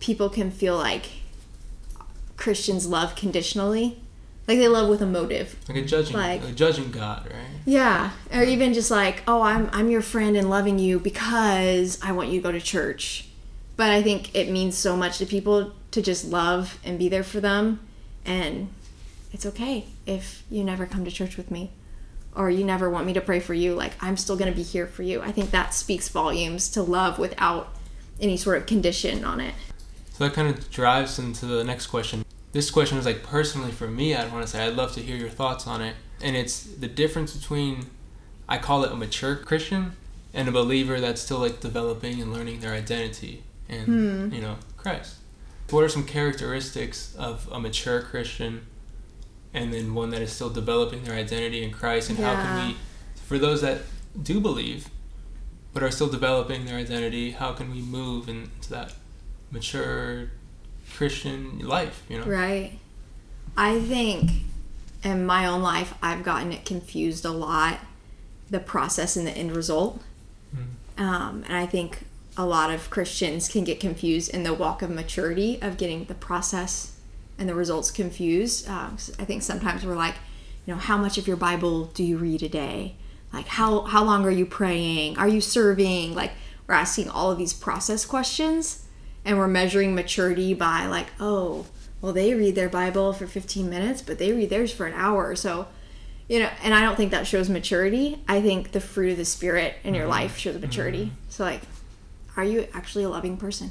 people 0.00 0.28
can 0.28 0.50
feel 0.50 0.76
like 0.76 1.06
Christians 2.36 2.86
love 2.86 3.16
conditionally. 3.16 4.00
Like 4.46 4.58
they 4.58 4.68
love 4.68 4.88
with 4.88 5.00
a 5.00 5.06
motive. 5.06 5.56
Like 5.68 5.78
a 5.78 5.82
judging, 5.84 6.16
Like- 6.16 6.44
a 6.44 6.52
judging 6.52 6.90
God, 6.90 7.26
right? 7.26 7.60
Yeah. 7.64 8.10
Or 8.32 8.42
even 8.42 8.74
just 8.74 8.90
like, 8.90 9.22
oh, 9.26 9.42
I'm 9.42 9.70
I'm 9.72 9.90
your 9.90 10.02
friend 10.02 10.36
and 10.36 10.50
loving 10.50 10.78
you 10.78 10.98
because 10.98 11.98
I 12.02 12.12
want 12.12 12.28
you 12.28 12.40
to 12.40 12.42
go 12.42 12.52
to 12.52 12.60
church. 12.60 13.28
But 13.76 13.90
I 13.90 14.02
think 14.02 14.34
it 14.34 14.50
means 14.50 14.76
so 14.76 14.96
much 14.96 15.18
to 15.18 15.26
people 15.26 15.72
to 15.90 16.02
just 16.02 16.26
love 16.26 16.78
and 16.84 16.98
be 16.98 17.08
there 17.08 17.24
for 17.24 17.40
them 17.40 17.80
and 18.24 18.68
it's 19.32 19.46
okay 19.46 19.86
if 20.06 20.44
you 20.50 20.62
never 20.64 20.86
come 20.86 21.04
to 21.04 21.10
church 21.10 21.36
with 21.36 21.50
me 21.50 21.70
or 22.36 22.50
you 22.50 22.64
never 22.64 22.90
want 22.90 23.06
me 23.06 23.12
to 23.12 23.20
pray 23.20 23.40
for 23.40 23.54
you. 23.54 23.74
Like 23.74 23.92
I'm 24.00 24.16
still 24.16 24.36
going 24.36 24.50
to 24.50 24.56
be 24.56 24.62
here 24.62 24.86
for 24.86 25.02
you. 25.02 25.22
I 25.22 25.32
think 25.32 25.50
that 25.52 25.72
speaks 25.74 26.08
volumes 26.08 26.68
to 26.70 26.82
love 26.82 27.18
without 27.18 27.74
any 28.20 28.36
sort 28.36 28.58
of 28.58 28.66
condition 28.66 29.24
on 29.24 29.40
it. 29.40 29.54
So 30.12 30.24
that 30.24 30.34
kind 30.34 30.48
of 30.48 30.70
drives 30.70 31.18
into 31.18 31.46
the 31.46 31.64
next 31.64 31.88
question. 31.88 32.24
This 32.54 32.70
question 32.70 32.98
is 32.98 33.04
like 33.04 33.24
personally 33.24 33.72
for 33.72 33.88
me, 33.88 34.14
I'd 34.14 34.32
want 34.32 34.46
to 34.46 34.50
say 34.50 34.64
I'd 34.64 34.76
love 34.76 34.92
to 34.92 35.00
hear 35.00 35.16
your 35.16 35.28
thoughts 35.28 35.66
on 35.66 35.82
it. 35.82 35.96
And 36.22 36.36
it's 36.36 36.62
the 36.62 36.86
difference 36.86 37.36
between, 37.36 37.86
I 38.48 38.58
call 38.58 38.84
it 38.84 38.92
a 38.92 38.94
mature 38.94 39.34
Christian 39.34 39.96
and 40.32 40.48
a 40.48 40.52
believer 40.52 41.00
that's 41.00 41.20
still 41.20 41.40
like 41.40 41.58
developing 41.58 42.22
and 42.22 42.32
learning 42.32 42.60
their 42.60 42.72
identity 42.72 43.42
in, 43.68 43.84
hmm. 43.86 44.32
you 44.32 44.40
know, 44.40 44.58
Christ. 44.76 45.16
What 45.70 45.82
are 45.82 45.88
some 45.88 46.06
characteristics 46.06 47.16
of 47.16 47.48
a 47.50 47.58
mature 47.58 48.02
Christian 48.02 48.64
and 49.52 49.74
then 49.74 49.92
one 49.92 50.10
that 50.10 50.22
is 50.22 50.30
still 50.30 50.50
developing 50.50 51.02
their 51.02 51.16
identity 51.16 51.64
in 51.64 51.72
Christ? 51.72 52.08
And 52.08 52.20
how 52.20 52.36
can 52.36 52.68
we, 52.68 52.76
for 53.16 53.36
those 53.36 53.62
that 53.62 53.80
do 54.22 54.38
believe 54.38 54.90
but 55.72 55.82
are 55.82 55.90
still 55.90 56.08
developing 56.08 56.66
their 56.66 56.76
identity, 56.76 57.32
how 57.32 57.52
can 57.52 57.72
we 57.72 57.80
move 57.80 58.28
into 58.28 58.70
that 58.70 58.92
mature 59.50 60.30
Christian 60.96 61.58
life, 61.60 62.02
you 62.08 62.18
know? 62.18 62.24
Right. 62.24 62.78
I 63.56 63.80
think 63.80 64.30
in 65.02 65.26
my 65.26 65.46
own 65.46 65.62
life, 65.62 65.94
I've 66.02 66.22
gotten 66.22 66.52
it 66.52 66.64
confused 66.64 67.24
a 67.24 67.30
lot 67.30 67.80
the 68.50 68.60
process 68.60 69.16
and 69.16 69.26
the 69.26 69.32
end 69.32 69.54
result. 69.56 70.02
Um, 70.96 71.44
and 71.48 71.56
I 71.56 71.66
think 71.66 72.04
a 72.36 72.46
lot 72.46 72.70
of 72.70 72.88
Christians 72.90 73.48
can 73.48 73.64
get 73.64 73.80
confused 73.80 74.32
in 74.32 74.44
the 74.44 74.54
walk 74.54 74.82
of 74.82 74.90
maturity 74.90 75.58
of 75.60 75.76
getting 75.76 76.04
the 76.04 76.14
process 76.14 76.96
and 77.38 77.48
the 77.48 77.54
results 77.54 77.90
confused. 77.90 78.68
Um, 78.68 78.96
I 79.18 79.24
think 79.24 79.42
sometimes 79.42 79.84
we're 79.84 79.96
like, 79.96 80.14
you 80.66 80.72
know, 80.72 80.78
how 80.78 80.96
much 80.96 81.18
of 81.18 81.26
your 81.26 81.36
Bible 81.36 81.86
do 81.86 82.04
you 82.04 82.16
read 82.16 82.42
a 82.42 82.48
day? 82.48 82.94
Like, 83.32 83.48
how, 83.48 83.82
how 83.82 84.04
long 84.04 84.24
are 84.24 84.30
you 84.30 84.46
praying? 84.46 85.18
Are 85.18 85.26
you 85.26 85.40
serving? 85.40 86.14
Like, 86.14 86.32
we're 86.68 86.74
asking 86.76 87.10
all 87.10 87.32
of 87.32 87.38
these 87.38 87.52
process 87.52 88.04
questions 88.04 88.83
and 89.24 89.38
we're 89.38 89.48
measuring 89.48 89.94
maturity 89.94 90.54
by, 90.54 90.86
like, 90.86 91.06
oh, 91.18 91.66
well, 92.00 92.12
they 92.12 92.34
read 92.34 92.54
their 92.54 92.68
Bible 92.68 93.12
for 93.12 93.26
15 93.26 93.70
minutes, 93.70 94.02
but 94.02 94.18
they 94.18 94.32
read 94.32 94.50
theirs 94.50 94.72
for 94.72 94.86
an 94.86 94.92
hour. 94.94 95.34
So, 95.34 95.66
you 96.28 96.38
know, 96.40 96.50
and 96.62 96.74
I 96.74 96.82
don't 96.82 96.96
think 96.96 97.10
that 97.10 97.26
shows 97.26 97.48
maturity. 97.48 98.22
I 98.28 98.40
think 98.40 98.72
the 98.72 98.80
fruit 98.80 99.12
of 99.12 99.16
the 99.16 99.24
Spirit 99.24 99.76
in 99.84 99.94
your 99.94 100.04
mm-hmm. 100.04 100.10
life 100.10 100.36
shows 100.36 100.60
maturity. 100.60 101.06
Mm-hmm. 101.06 101.30
So, 101.30 101.44
like, 101.44 101.62
are 102.36 102.44
you 102.44 102.66
actually 102.74 103.04
a 103.04 103.08
loving 103.08 103.36
person? 103.36 103.70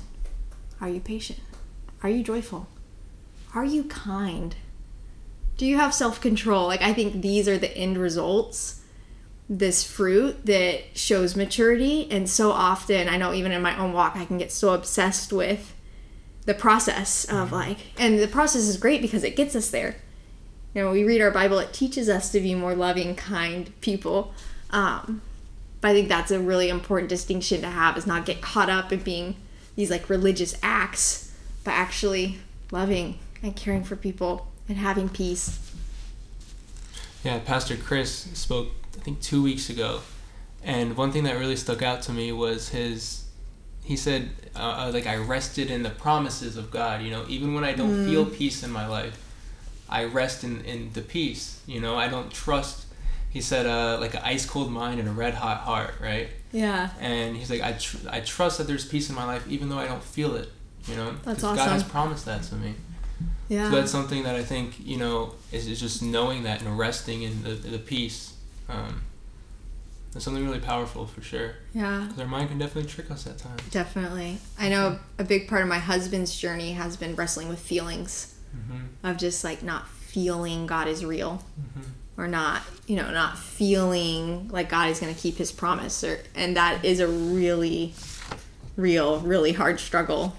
Are 0.82 0.89
you 0.89 1.00
patient? 1.00 1.39
Are 2.02 2.10
you 2.10 2.24
joyful? 2.24 2.68
Are 3.56 3.66
you 3.66 3.84
kind? 3.84 4.56
Do 5.58 5.66
you 5.66 5.78
have 5.78 5.94
self 5.94 6.20
control? 6.20 6.66
Like, 6.68 6.82
I 6.82 6.94
think 6.94 7.22
these 7.22 7.48
are 7.48 7.58
the 7.58 7.76
end 7.78 7.98
results, 7.98 8.82
this 9.49 9.84
fruit 9.84 10.45
that 10.45 10.97
shows 10.97 11.36
maturity. 11.36 12.10
And 12.10 12.29
so 12.29 12.51
often, 12.51 13.10
I 13.10 13.17
know 13.17 13.34
even 13.34 13.51
in 13.51 13.62
my 13.62 13.77
own 13.77 13.93
walk, 13.93 14.15
I 14.15 14.25
can 14.25 14.38
get 14.38 14.51
so 14.51 14.73
obsessed 14.73 15.34
with 15.34 15.73
the 16.45 16.53
process 16.53 17.25
of 17.25 17.51
like, 17.51 17.77
and 17.97 18.19
the 18.19 18.27
process 18.27 18.63
is 18.63 18.77
great 18.77 19.01
because 19.01 19.23
it 19.23 19.36
gets 19.36 19.56
us 19.56 19.69
there. 19.69 19.95
You 20.73 20.84
know, 20.84 20.91
we 20.91 21.03
read 21.03 21.21
our 21.21 21.32
Bible, 21.32 21.60
it 21.60 21.71
teaches 21.73 22.10
us 22.10 22.32
to 22.32 22.39
be 22.39 22.56
more 22.56 22.73
loving, 22.73 23.15
kind 23.15 23.71
people. 23.82 24.34
Um, 24.71 25.21
but 25.82 25.89
I 25.89 25.93
think 25.93 26.10
that's 26.10 26.32
a 26.32 26.39
really 26.39 26.69
important 26.69 27.10
distinction 27.10 27.62
to 27.62 27.67
have 27.67 27.97
is 27.97 28.08
not 28.08 28.25
get 28.25 28.41
caught 28.41 28.69
up 28.69 28.91
in 28.91 28.99
being 28.99 29.36
these 29.75 29.91
like 29.91 30.10
religious 30.10 30.58
acts, 30.63 31.32
but 31.63 31.71
actually 31.71 32.39
loving 32.71 33.19
and 33.41 33.56
caring 33.56 33.84
for 33.84 33.95
people 33.95 34.47
and 34.67 34.77
having 34.77 35.10
peace. 35.10 35.60
Yeah, 37.23 37.39
Pastor 37.39 37.77
Chris 37.77 38.27
spoke, 38.34 38.69
I 38.97 38.99
think, 39.01 39.21
two 39.21 39.41
weeks 39.43 39.69
ago. 39.69 40.01
And 40.63 40.95
one 40.95 41.12
thing 41.12 41.23
that 41.25 41.38
really 41.38 41.56
stuck 41.58 41.82
out 41.82 42.01
to 42.03 42.12
me 42.13 42.32
was 42.32 42.69
his, 42.69 43.25
he 43.84 43.97
said, 43.97 44.29
uh, 44.56 44.60
uh, 44.88 44.91
like, 44.93 45.08
I 45.08 45.17
rested 45.17 45.69
in 45.69 45.84
the 45.84 45.89
promises 45.89 46.56
of 46.58 46.71
God. 46.71 47.01
You 47.01 47.12
know, 47.12 47.25
even 47.27 47.53
when 47.53 47.63
I 47.63 47.73
don't 47.73 48.06
feel 48.06 48.25
peace 48.25 48.63
in 48.63 48.71
my 48.71 48.88
life, 48.88 49.19
I 49.89 50.06
rest 50.06 50.43
in, 50.43 50.62
in 50.65 50.93
the 50.93 51.01
peace. 51.01 51.62
You 51.67 51.82
know, 51.82 51.97
I 51.97 52.08
don't 52.08 52.32
trust, 52.32 52.86
he 53.29 53.41
said, 53.41 53.65
uh, 53.65 53.97
like 53.99 54.13
an 54.13 54.21
ice 54.23 54.45
cold 54.45 54.71
mind 54.71 54.99
and 54.99 55.10
a 55.10 55.12
red 55.12 55.34
hot 55.34 55.60
heart, 55.60 55.95
right? 56.01 56.29
Yeah. 56.51 56.89
And 56.99 57.36
he's 57.36 57.49
like, 57.49 57.62
I, 57.62 57.73
tr- 57.73 57.97
I 58.10 58.21
trust 58.21 58.58
that 58.60 58.67
there's 58.67 58.86
peace 58.86 59.10
in 59.10 59.15
my 59.15 59.25
life 59.25 59.45
even 59.49 59.69
though 59.69 59.79
I 59.79 59.88
don't 59.88 60.03
feel 60.03 60.36
it. 60.36 60.49
You 60.88 60.95
know, 60.95 61.12
That's 61.23 61.41
'Cause 61.41 61.58
God 61.58 61.69
has 61.71 61.84
promised 61.84 62.25
that 62.25 62.43
to 62.43 62.56
me. 62.56 62.75
Yeah. 63.49 63.69
So 63.69 63.75
that's 63.77 63.91
something 63.91 64.23
that 64.23 64.36
I 64.36 64.43
think 64.43 64.75
you 64.86 64.97
know 64.97 65.34
is, 65.51 65.67
is 65.67 65.79
just 65.79 66.01
knowing 66.03 66.43
that 66.43 66.62
and 66.62 66.77
resting 66.77 67.23
in 67.23 67.43
the, 67.43 67.51
the 67.51 67.77
peace. 67.79 68.33
Um, 68.69 69.02
that's 70.12 70.26
something 70.26 70.45
really 70.45 70.60
powerful 70.60 71.08
for 71.08 71.21
sure. 71.21 71.56
yeah. 71.73 72.06
Because 72.08 72.19
our 72.21 72.28
mind 72.28 72.49
can 72.49 72.60
definitely 72.60 72.89
trick 72.89 73.10
us 73.10 73.26
at 73.26 73.38
times. 73.39 73.62
Definitely. 73.71 74.38
I 74.60 74.69
know 74.69 74.99
a 75.17 75.23
big 75.23 75.47
part 75.47 75.63
of 75.63 75.67
my 75.67 75.80
husband's 75.80 76.36
journey 76.38 76.73
has 76.73 76.97
been 76.97 77.15
wrestling 77.15 77.49
with 77.49 77.60
feelings 77.60 78.36
hmm 78.52 78.82
of 79.04 79.17
just 79.17 79.43
like 79.43 79.63
not 79.63 79.88
feeling 79.88 80.67
God 80.67 80.88
is 80.88 81.04
real 81.04 81.43
hmm 81.56 81.82
or 82.15 82.28
not, 82.28 82.62
you 82.86 82.95
know, 82.95 83.10
not 83.10 83.39
feeling 83.39 84.47
like 84.49 84.69
God 84.69 84.89
is 84.91 84.99
going 84.99 85.12
to 85.13 85.19
keep 85.19 85.38
his 85.38 85.52
promise 85.52 86.04
or 86.04 86.19
and 86.36 86.56
that 86.56 86.86
is 86.86 86.99
a 86.99 87.08
really 87.08 87.95
real, 88.76 89.19
really 89.21 89.54
hard 89.54 89.80
struggle 89.80 90.36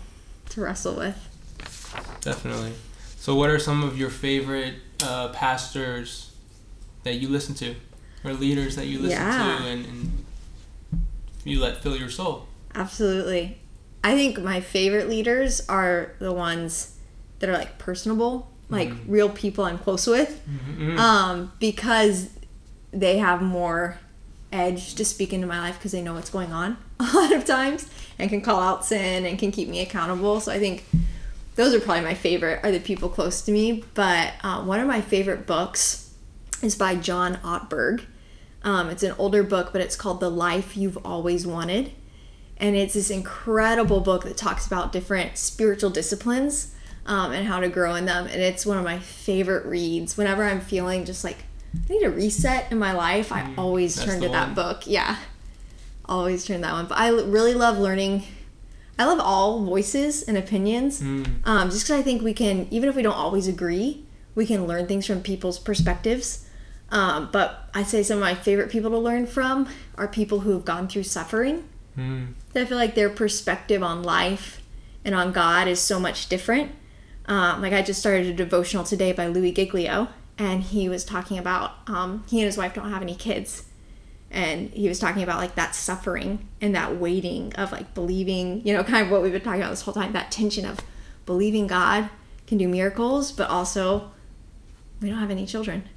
to 0.51 0.61
wrestle 0.61 0.95
with. 0.95 1.17
Definitely. 2.21 2.75
So, 3.17 3.35
what 3.35 3.51
are 3.51 3.59
some 3.59 3.83
of 3.83 3.99
your 3.99 4.11
favorite 4.11 4.75
uh, 5.03 5.29
pastors 5.31 6.33
that 7.03 7.15
you 7.15 7.29
listen 7.29 7.55
to, 7.57 7.75
or 8.25 8.33
leaders 8.33 8.77
that 8.77 8.87
you 8.87 8.99
listen 8.99 9.19
Yeah. 9.21 9.59
to, 9.61 9.67
and, 9.69 9.87
and 9.87 10.25
you 11.45 11.61
let 11.61 11.83
fill 11.83 11.97
your 11.97 12.11
soul? 12.11 12.47
Absolutely. 12.75 13.59
I 14.03 14.15
think 14.15 14.41
my 14.41 14.61
favorite 14.61 15.09
leaders 15.09 15.63
are 15.69 16.13
the 16.19 16.33
ones 16.33 16.97
that 17.39 17.49
are 17.49 17.53
like 17.55 17.79
personable, 17.79 18.51
like 18.69 18.91
real 19.07 19.29
people 19.29 19.65
I'm 19.65 19.79
close 19.79 20.07
with. 20.07 20.41
Mm-hmm. 20.49 20.99
um, 20.99 21.53
because 21.61 22.31
they 22.93 23.19
have 23.19 23.43
more 23.43 23.99
edge 24.53 24.95
to 24.95 25.05
speak 25.05 25.33
into 25.33 25.47
my 25.47 25.59
life 25.59 25.77
because 25.79 25.93
they 25.93 26.01
know 26.03 26.15
what's 26.15 26.31
going 26.31 26.53
on 26.53 26.77
a 27.01 27.05
lot 27.13 27.33
of 27.33 27.45
times 27.45 27.89
and 28.19 28.31
can 28.31 28.41
call 28.41 28.61
out 28.61 28.85
sin 28.85 29.27
and 29.27 29.39
can 29.39 29.51
keep 29.51 29.69
me 29.69 29.81
accountable. 29.81 30.41
So 30.41 30.53
I 30.53 30.59
think 30.59 30.85
those 31.57 31.75
are 31.75 31.81
probably 31.81 32.03
my 32.05 32.15
favorite 32.15 32.61
are 32.65 32.71
the 32.73 32.81
people 32.81 33.09
close 33.09 33.43
to 33.43 33.53
me 33.53 33.85
but 33.95 34.33
uh, 34.43 34.63
one 34.65 34.81
of 34.81 34.89
my 34.89 35.01
favorite 35.01 35.47
books 35.47 36.13
is 36.63 36.75
by 36.75 36.97
john 36.97 37.37
ortberg 37.45 38.03
um, 38.65 38.91
it's 38.91 39.03
an 39.05 39.15
older 39.19 39.43
book 39.45 39.73
but 39.73 39.81
it's 39.81 39.95
called 39.97 40.19
the 40.21 40.31
life 40.31 40.77
you've 40.77 40.99
always 41.05 41.47
wanted. 41.47 41.93
And 42.57 42.75
it's 42.77 42.95
this 42.95 43.11
incredible 43.11 44.01
book 44.01 44.25
that 44.25 44.37
talks 44.37 44.67
about 44.67 44.93
different 44.93 45.37
spiritual 45.39 45.91
disciplines 45.91 46.73
um, 47.05 47.33
and 47.33 47.47
how 47.47 47.59
to 47.61 47.69
grow 47.69 47.95
in 47.97 48.05
them. 48.07 48.27
And 48.27 48.41
it's 48.41 48.65
one 48.65 48.79
of 48.79 48.85
my 48.85 48.99
favorite 49.01 49.67
reads. 49.67 50.17
Whenever 50.17 50.45
i'm 50.45 50.61
feeling 50.61 51.05
just 51.05 51.25
like 51.25 51.39
i 51.75 51.93
need 51.93 52.05
a 52.05 52.11
reset 52.11 52.71
in 52.73 52.79
my 52.79 52.93
life 52.93 53.33
i 53.33 53.41
Mm, 53.43 53.59
always 53.59 53.97
that's 53.97 54.07
turn 54.09 54.21
to 54.23 54.29
that 54.29 54.47
one. 54.49 54.55
book. 54.55 54.87
Yeah. 54.87 55.17
Always 56.07 56.45
turn 56.45 56.61
that 56.61 56.73
one. 56.73 56.87
But 56.87 56.99
I 56.99 57.09
really 57.11 57.55
love 57.55 57.79
learning. 57.79 58.25
I 58.99 59.07
love 59.07 59.19
all 59.21 59.65
voices 59.65 60.23
and 60.23 60.37
opinions 60.39 61.01
Mm. 61.03 61.27
um, 61.45 61.71
just 61.71 61.85
because 61.85 61.99
I 62.01 62.03
think 62.03 62.23
we 62.23 62.33
can, 62.35 62.69
even 62.71 62.89
if 62.89 62.95
we 62.95 63.03
don't 63.03 63.15
always 63.17 63.49
agree, 63.49 64.05
we 64.37 64.47
can 64.47 64.67
learn 64.67 64.87
things 64.87 65.07
from 65.07 65.21
people's 65.23 65.59
perspectives. 65.59 66.44
Um, 66.91 67.29
but 67.33 67.69
I 67.75 67.83
say 67.83 68.03
some 68.03 68.19
of 68.19 68.23
my 68.23 68.35
favorite 68.35 68.71
people 68.71 68.91
to 68.91 68.99
learn 68.99 69.27
from 69.27 69.69
are 69.97 70.07
people 70.07 70.41
who 70.41 70.53
have 70.53 70.65
gone 70.65 70.89
through 70.89 71.05
suffering. 71.05 71.69
Mm. 71.97 72.35
I 72.55 72.65
feel 72.65 72.79
like 72.79 72.95
their 72.95 73.11
perspective 73.11 73.83
on 73.83 74.03
life 74.03 74.63
and 75.05 75.15
on 75.15 75.33
God 75.33 75.69
is 75.69 75.81
so 75.81 75.99
much 75.99 76.29
different. 76.29 76.73
Um, 77.27 77.63
like 77.63 77.73
I 77.73 77.83
just 77.83 78.01
started 78.01 78.27
a 78.27 78.35
devotional 78.35 78.85
today 78.85 79.13
by 79.13 79.27
Louis 79.27 79.53
Giglio, 79.53 80.09
and 80.39 80.63
he 80.63 80.89
was 80.89 81.05
talking 81.05 81.39
about 81.39 81.73
um, 81.87 82.25
he 82.29 82.41
and 82.41 82.47
his 82.47 82.59
wife 82.59 82.75
don't 82.75 82.91
have 82.91 83.03
any 83.03 83.15
kids, 83.15 83.65
and 84.31 84.71
he 84.71 84.89
was 84.89 84.99
talking 84.99 85.23
about 85.23 85.39
like 85.39 85.55
that 85.55 85.75
suffering 85.75 86.47
and 86.61 86.75
that 86.75 86.97
waiting 86.97 87.55
of 87.55 87.73
like 87.73 87.95
believing, 87.95 88.67
you 88.67 88.75
know, 88.75 88.85
kind 88.85 89.05
of 89.05 89.11
what 89.11 89.23
we've 89.23 89.33
been 89.33 89.41
talking 89.41 89.63
about 89.63 89.71
this 89.71 89.83
whole 89.83 89.95
time, 89.95 90.13
that 90.13 90.31
tension 90.31 90.67
of 90.67 90.81
believing 91.25 91.67
God 91.67 92.11
can 92.47 92.59
do 92.59 92.69
miracles, 92.69 93.33
but 93.33 93.49
also 93.49 94.11
we 95.01 95.09
don't 95.09 95.19
have 95.19 95.31
any 95.31 95.47
children. 95.47 95.89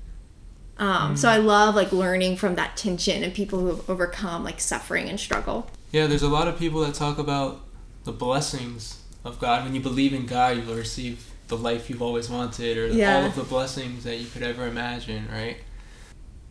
Um, 0.80 1.16
So 1.18 1.30
I 1.30 1.38
love 1.38 1.76
like 1.76 1.92
learning 1.92 2.38
from 2.38 2.56
that 2.56 2.78
tension 2.78 3.24
and 3.24 3.34
people 3.34 3.60
who 3.60 3.68
have 3.68 3.90
overcome 3.90 4.44
like 4.44 4.60
suffering 4.60 5.10
and 5.10 5.20
struggle. 5.20 5.70
Yeah, 5.92 6.08
there's 6.08 6.22
a 6.24 6.28
lot 6.30 6.48
of 6.48 6.60
people 6.60 6.82
that 6.82 6.94
talk 6.94 7.18
about 7.18 7.62
the 8.04 8.12
blessings 8.12 9.02
of 9.26 9.40
God. 9.40 9.64
When 9.64 9.74
you 9.74 9.82
believe 9.82 10.14
in 10.14 10.26
God, 10.26 10.58
you 10.58 10.64
will 10.64 10.76
receive 10.76 11.26
the 11.48 11.58
life 11.58 11.90
you've 11.90 12.02
always 12.02 12.30
wanted, 12.30 12.78
or 12.78 12.88
Yeah. 12.88 13.18
all 13.18 13.26
of 13.26 13.36
the 13.36 13.44
blessings 13.44 14.04
that 14.04 14.18
you 14.18 14.28
could 14.28 14.44
ever 14.44 14.68
imagine, 14.68 15.28
right? 15.32 15.58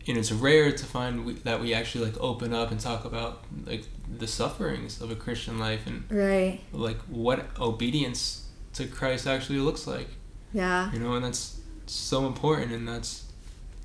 And 0.09 0.17
it's 0.17 0.33
rare 0.33 0.73
to 0.73 0.85
find 0.87 1.27
we, 1.27 1.33
that 1.35 1.61
we 1.61 1.75
actually 1.75 2.07
like 2.07 2.19
open 2.21 2.55
up 2.55 2.71
and 2.71 2.81
talk 2.81 3.05
about 3.05 3.43
like 3.67 3.85
the 4.19 4.27
sufferings 4.27 5.01
of 5.01 5.11
a 5.11 5.15
Christian 5.17 5.59
life 5.59 5.87
and 5.87 6.05
Right. 6.11 6.61
like 6.73 6.99
what 7.09 7.47
obedience 7.61 8.47
to 8.75 8.87
Christ 8.87 9.27
actually 9.27 9.59
looks 9.59 9.87
like, 9.87 10.09
Yeah. 10.55 10.91
you 10.93 10.99
know, 10.99 11.15
and 11.15 11.25
that's 11.25 11.59
so 11.87 12.27
important, 12.27 12.73
and 12.73 12.87
that's 12.89 13.25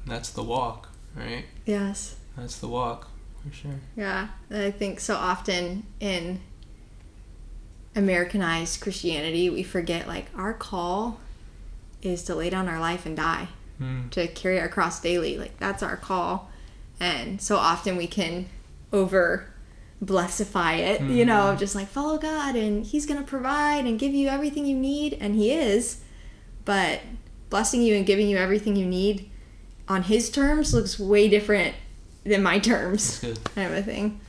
that's 0.06 0.30
the 0.30 0.44
walk, 0.44 0.90
right? 1.16 1.46
Yes. 1.66 2.16
That's 2.38 2.58
the 2.60 2.68
walk 2.68 3.10
for 3.44 3.54
sure. 3.54 3.80
Yeah. 3.96 4.30
I 4.50 4.72
think 4.72 5.00
so 5.00 5.16
often 5.16 5.84
in 6.00 6.40
Americanized 7.96 8.80
Christianity, 8.82 9.50
we 9.50 9.64
forget 9.64 10.08
like 10.08 10.28
our 10.36 10.54
call 10.54 11.20
is 12.02 12.24
to 12.24 12.36
lay 12.36 12.50
down 12.50 12.68
our 12.68 12.80
life 12.80 13.06
and 13.06 13.16
die, 13.16 13.48
Mm. 13.82 14.12
to 14.12 14.28
carry 14.28 14.60
our 14.60 14.70
cross 14.70 15.02
daily. 15.02 15.38
Like 15.38 15.58
that's 15.58 15.82
our 15.82 15.98
call. 15.98 16.50
And 17.00 17.42
so 17.42 17.58
often 17.58 17.98
we 17.98 18.06
can 18.08 18.46
over 18.94 19.48
blessify 20.04 20.78
it, 20.78 21.02
you 21.02 21.26
know, 21.26 21.56
just 21.56 21.74
like 21.76 21.88
follow 21.88 22.18
God 22.20 22.56
and 22.56 22.86
He's 22.86 23.06
going 23.08 23.20
to 23.20 23.26
provide 23.28 23.86
and 23.86 23.98
give 24.00 24.14
you 24.14 24.28
everything 24.30 24.66
you 24.68 24.78
need. 24.78 25.18
And 25.20 25.36
He 25.36 25.52
is. 25.52 26.02
But 26.64 27.02
blessing 27.50 27.82
you 27.82 27.96
and 27.96 28.06
giving 28.06 28.28
you 28.30 28.38
everything 28.38 28.76
you 28.76 28.86
need 28.86 29.31
on 29.92 30.04
His 30.04 30.30
terms 30.30 30.74
looks 30.74 30.98
way 30.98 31.28
different 31.28 31.76
than 32.24 32.42
my 32.42 32.60
terms, 32.60 33.20
kind 33.56 33.72
of 33.72 33.78
a 33.78 33.84
thing. 33.84 34.20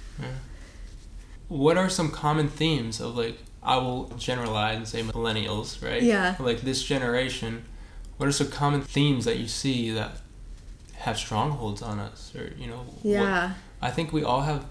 what 1.48 1.77
are 1.77 1.88
some 1.88 2.11
common 2.11 2.48
themes 2.48 3.01
of 3.01 3.16
like 3.16 3.38
I 3.62 3.77
will 3.77 4.09
generalize 4.16 4.77
and 4.77 4.88
say 4.88 5.03
millennials, 5.03 5.83
right? 5.88 6.03
Yeah. 6.03 6.35
Like 6.40 6.62
this 6.62 6.83
generation, 6.83 7.64
what 8.16 8.29
are 8.29 8.33
some 8.33 8.51
common 8.51 8.83
themes 8.83 9.25
that 9.25 9.38
you 9.38 9.46
see 9.46 9.90
that 9.92 10.20
have 10.96 11.16
strongholds 11.16 11.81
on 11.83 11.98
us, 12.01 12.33
or 12.35 12.53
you 12.59 12.66
know? 12.66 12.79
what- 12.79 13.05
Yeah. 13.05 13.55
I 13.81 13.90
think 13.90 14.12
we 14.12 14.22
all 14.25 14.42
have. 14.42 14.64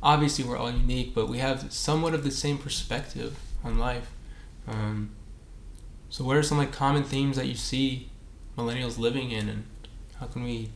Obviously, 0.00 0.44
we're 0.44 0.56
all 0.56 0.70
unique, 0.70 1.12
but 1.14 1.28
we 1.28 1.38
have 1.38 1.72
somewhat 1.72 2.14
of 2.14 2.22
the 2.22 2.30
same 2.30 2.56
perspective 2.58 3.36
on 3.64 3.78
life. 3.78 4.10
Um, 4.68 5.10
so, 6.08 6.22
what 6.24 6.36
are 6.36 6.42
some 6.44 6.58
like 6.58 6.70
common 6.72 7.02
themes 7.02 7.36
that 7.36 7.46
you 7.46 7.54
see 7.56 8.10
millennials 8.56 8.96
living 8.98 9.30
in, 9.32 9.48
and 9.48 9.64
how 10.20 10.26
can 10.26 10.42
we 10.44 10.70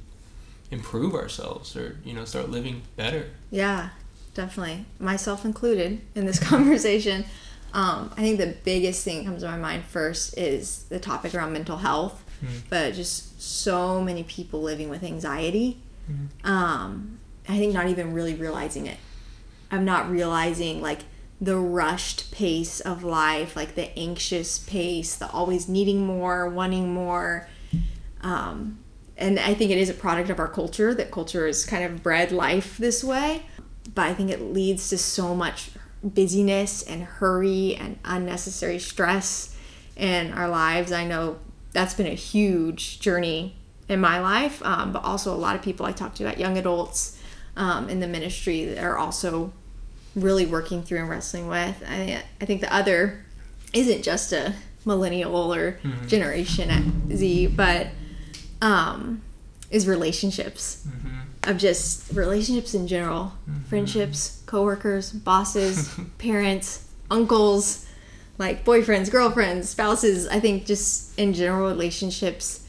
improve 0.71 1.15
ourselves, 1.15 1.77
or 1.77 1.97
you 2.05 2.13
know, 2.15 2.25
start 2.25 2.51
living 2.51 2.83
better? 2.97 3.27
Yeah, 3.51 3.91
definitely. 4.35 4.87
Myself 4.99 5.45
included 5.45 6.01
in 6.15 6.27
this 6.27 6.39
conversation. 6.51 7.25
Um, 7.75 8.13
I 8.17 8.21
think 8.21 8.39
the 8.39 8.55
biggest 8.65 9.03
thing 9.05 9.19
that 9.19 9.25
comes 9.25 9.43
to 9.43 9.49
my 9.49 9.57
mind 9.57 9.85
first 9.85 10.37
is 10.39 10.85
the 10.91 10.99
topic 11.01 11.35
around 11.35 11.53
mental 11.53 11.79
health, 11.79 12.23
Mm. 12.43 12.63
but 12.71 12.95
just 12.95 13.41
so 13.41 14.03
many 14.03 14.25
people 14.25 14.61
living 14.63 14.89
with 14.89 15.05
anxiety. 15.05 15.79
Mhm. 16.11 16.45
Um, 16.45 17.19
I 17.49 17.57
think 17.57 17.73
not 17.73 17.87
even 17.89 18.13
really 18.15 18.35
realizing 18.35 18.87
it. 18.87 18.99
I'm 19.71 19.85
not 19.85 20.11
realizing 20.11 20.83
like 20.83 21.03
the 21.41 21.57
rushed 21.57 22.33
pace 22.33 22.81
of 22.81 23.05
life, 23.05 23.55
like 23.55 23.77
the 23.77 23.97
anxious 23.97 24.59
pace, 24.59 25.15
the 25.15 25.31
always 25.31 25.69
needing 25.69 26.05
more, 26.05 26.49
wanting 26.49 26.93
more. 26.93 27.49
Um, 28.23 28.79
and 29.23 29.39
I 29.39 29.55
think 29.55 29.71
it 29.71 29.79
is 29.79 29.89
a 29.89 29.95
product 29.95 30.31
of 30.31 30.41
our 30.41 30.49
culture 30.49 30.93
that 30.95 31.13
culture 31.13 31.47
has 31.47 31.65
kind 31.65 31.85
of 31.85 32.03
bred 32.03 32.33
life 32.33 32.77
this 32.77 33.05
way. 33.05 33.45
But 33.95 34.09
I 34.09 34.15
think 34.15 34.31
it 34.31 34.41
leads 34.41 34.89
to 34.91 34.99
so 34.99 35.35
much 35.35 35.71
busyness 36.03 36.83
and 36.83 37.05
hurry 37.05 37.77
and 37.77 37.99
unnecessary 38.05 38.81
stress 38.81 39.57
in 39.97 40.33
our 40.33 40.49
lives. 40.49 40.91
I 40.91 41.07
know 41.07 41.39
that's 41.73 41.95
been 41.95 42.07
a 42.07 42.15
huge 42.15 42.99
journey 42.99 43.55
in 43.89 44.01
my 44.01 44.19
life, 44.19 44.61
um, 44.65 44.93
but 44.93 45.05
also 45.05 45.33
a 45.33 45.37
lot 45.37 45.55
of 45.55 45.63
people 45.63 45.87
I 45.87 45.93
talk 45.93 46.17
to 46.17 46.25
about 46.25 46.39
young 46.39 46.59
adults 46.59 47.19
um, 47.57 47.89
in 47.89 48.01
the 48.01 48.09
ministry 48.09 48.65
that 48.65 48.83
are 48.83 48.99
also 48.99 49.53
really 50.17 50.47
working 50.47 50.83
through 50.83 50.99
and 50.99 51.09
wrestling 51.09 51.47
with. 51.47 51.83
I, 51.89 52.23
I 52.41 52.45
think 52.45 52.61
the 52.61 52.75
other 52.75 53.25
isn't 53.73 54.03
just 54.03 54.33
a 54.33 54.55
millennial 54.85 55.55
or 55.55 55.79
generation 56.09 56.71
Z, 57.15 57.47
but 57.49 57.89
um, 58.63 59.21
is 59.71 59.87
relationships. 59.87 60.87
Mm-hmm. 60.89 61.51
of 61.51 61.59
just 61.59 62.13
relationships 62.13 62.73
in 62.73 62.87
general. 62.87 63.33
Friendships 63.69 64.43
coworkers 64.47 65.13
bosses 65.13 65.93
parents 66.19 66.89
uncles 67.11 67.85
like 68.39 68.65
boyfriends 68.65 69.11
girlfriends 69.11 69.69
spouses. 69.69 70.29
I 70.29 70.41
think 70.41 70.67
just 70.67 71.19
in 71.19 71.35
general 71.35 71.69
relationships 71.69 72.67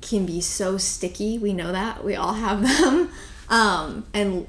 can 0.00 0.26
be 0.26 0.40
so 0.40 0.76
sticky. 0.76 1.38
We 1.38 1.52
know 1.52 1.72
that. 1.72 2.04
We 2.04 2.16
all 2.16 2.34
have 2.34 2.62
them. 2.80 3.10
Um, 3.48 4.06
and 4.12 4.46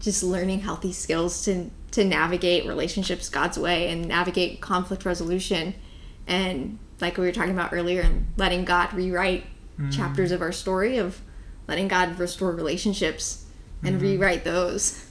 just 0.00 0.22
learning 0.22 0.60
healthy 0.60 0.92
skills 0.92 1.44
to 1.44 1.70
to 1.90 2.04
navigate 2.04 2.66
relationships 2.66 3.30
god's 3.30 3.58
way 3.58 3.88
and 3.90 4.06
navigate 4.06 4.60
conflict 4.60 5.04
resolution. 5.04 5.74
And 6.26 6.78
like 7.00 7.16
we 7.16 7.24
were 7.24 7.32
talking 7.32 7.52
about 7.52 7.72
earlier 7.72 8.02
and 8.02 8.26
letting 8.36 8.64
god 8.64 8.92
rewrite 8.92 9.44
chapters 9.90 10.32
of 10.32 10.40
our 10.42 10.52
story 10.52 10.98
of 10.98 11.20
letting 11.68 11.88
God 11.88 12.18
restore 12.18 12.52
relationships 12.52 13.44
and 13.84 14.00
rewrite 14.02 14.44
those. 14.44 15.04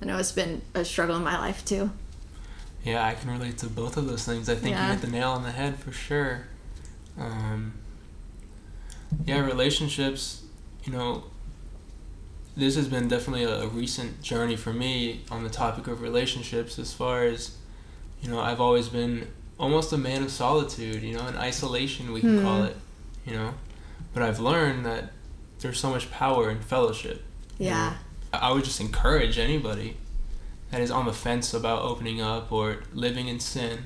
I 0.00 0.04
know 0.06 0.18
it's 0.18 0.32
been 0.32 0.62
a 0.74 0.84
struggle 0.84 1.16
in 1.16 1.22
my 1.22 1.38
life 1.38 1.64
too. 1.64 1.90
Yeah, 2.84 3.06
I 3.06 3.14
can 3.14 3.30
relate 3.30 3.58
to 3.58 3.66
both 3.66 3.96
of 3.96 4.06
those 4.08 4.24
things. 4.24 4.48
I 4.48 4.54
think 4.56 4.74
Yeah. 4.74 4.86
you 4.88 4.92
hit 4.94 5.00
the 5.02 5.06
nail 5.10 5.30
on 5.30 5.42
the 5.44 5.52
head 5.52 5.78
for 5.78 5.92
sure. 5.92 6.46
Um, 7.18 7.74
yeah, 9.24 9.38
relationships, 9.40 10.42
you 10.84 10.92
know, 10.92 11.24
this 12.56 12.74
has 12.76 12.88
been 12.88 13.08
definitely 13.08 13.44
a, 13.44 13.62
a 13.62 13.66
recent 13.68 14.20
journey 14.22 14.56
for 14.56 14.72
me 14.72 15.22
on 15.30 15.42
the 15.44 15.48
topic 15.50 15.86
of 15.86 16.02
relationships 16.02 16.78
as 16.78 16.92
far 16.92 17.24
as, 17.24 17.56
you 18.20 18.28
know, 18.28 18.40
I've 18.40 18.60
always 18.60 18.88
been 18.88 19.28
almost 19.58 19.92
a 19.92 19.98
man 19.98 20.22
of 20.22 20.30
solitude, 20.30 21.02
you 21.02 21.16
know, 21.16 21.26
in 21.28 21.36
isolation, 21.36 22.12
we 22.12 22.20
can 22.20 22.42
call 22.42 22.62
Hmm. 22.62 22.68
it, 22.68 22.76
you 23.26 23.32
know. 23.34 23.54
But 24.14 24.22
I've 24.22 24.40
learned 24.40 24.84
that 24.86 25.10
there's 25.60 25.78
so 25.80 25.90
much 25.90 26.10
power 26.10 26.50
in 26.50 26.60
fellowship. 26.60 27.22
Yeah. 27.58 27.94
I 28.32 28.38
I 28.48 28.52
would 28.52 28.64
just 28.64 28.80
encourage 28.80 29.38
anybody 29.38 29.96
that 30.70 30.80
is 30.80 30.90
on 30.90 31.04
the 31.06 31.12
fence 31.12 31.52
about 31.54 31.82
opening 31.82 32.20
up 32.20 32.50
or 32.50 32.82
living 32.94 33.28
in 33.28 33.38
sin 33.40 33.80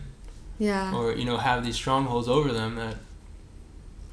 Yeah. 0.59 0.94
or 0.94 1.12
you 1.12 1.25
know 1.25 1.37
have 1.38 1.64
these 1.64 1.75
strongholds 1.75 2.29
over 2.29 2.53
them 2.53 2.77
that 2.77 2.96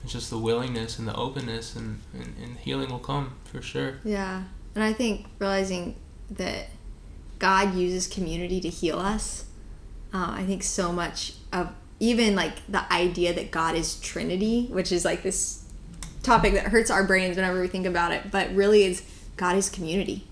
it's 0.04 0.12
just 0.12 0.30
the 0.32 0.40
willingness 0.40 0.98
and 1.00 1.08
the 1.08 1.16
openness 1.16 1.76
and, 1.76 2.02
and, 2.14 2.36
and 2.44 2.58
healing 2.58 2.90
will 2.90 3.00
come 3.00 3.36
for 3.46 3.62
sure 3.62 4.00
Yeah. 4.04 4.44
And 4.76 4.84
I 4.84 4.92
think 4.92 5.28
realizing 5.40 5.96
that 6.32 6.70
God 7.40 7.76
uses 7.76 8.08
community 8.08 8.60
to 8.62 8.70
heal 8.70 8.98
us. 9.00 9.46
Uh, 10.14 10.32
I 10.32 10.44
think 10.46 10.64
so 10.64 10.92
much 10.92 11.34
of 11.52 11.70
even 12.00 12.36
like 12.36 12.54
the 12.68 12.92
idea 12.92 13.34
that 13.34 13.52
God 13.52 13.76
is 13.76 14.00
Trinity, 14.00 14.68
which 14.72 14.92
is 14.92 15.06
like 15.06 15.24
this 15.24 15.64
topic 16.22 16.54
that 16.54 16.68
hurts 16.68 16.90
our 16.90 17.04
brains 17.04 17.36
whenever 17.36 17.62
we 17.62 17.68
think 17.68 17.86
about 17.86 18.12
it, 18.12 18.32
but 18.32 18.54
really 18.54 18.84
is 18.84 19.04
God 19.38 19.56
is 19.56 19.70
community. 19.70 20.26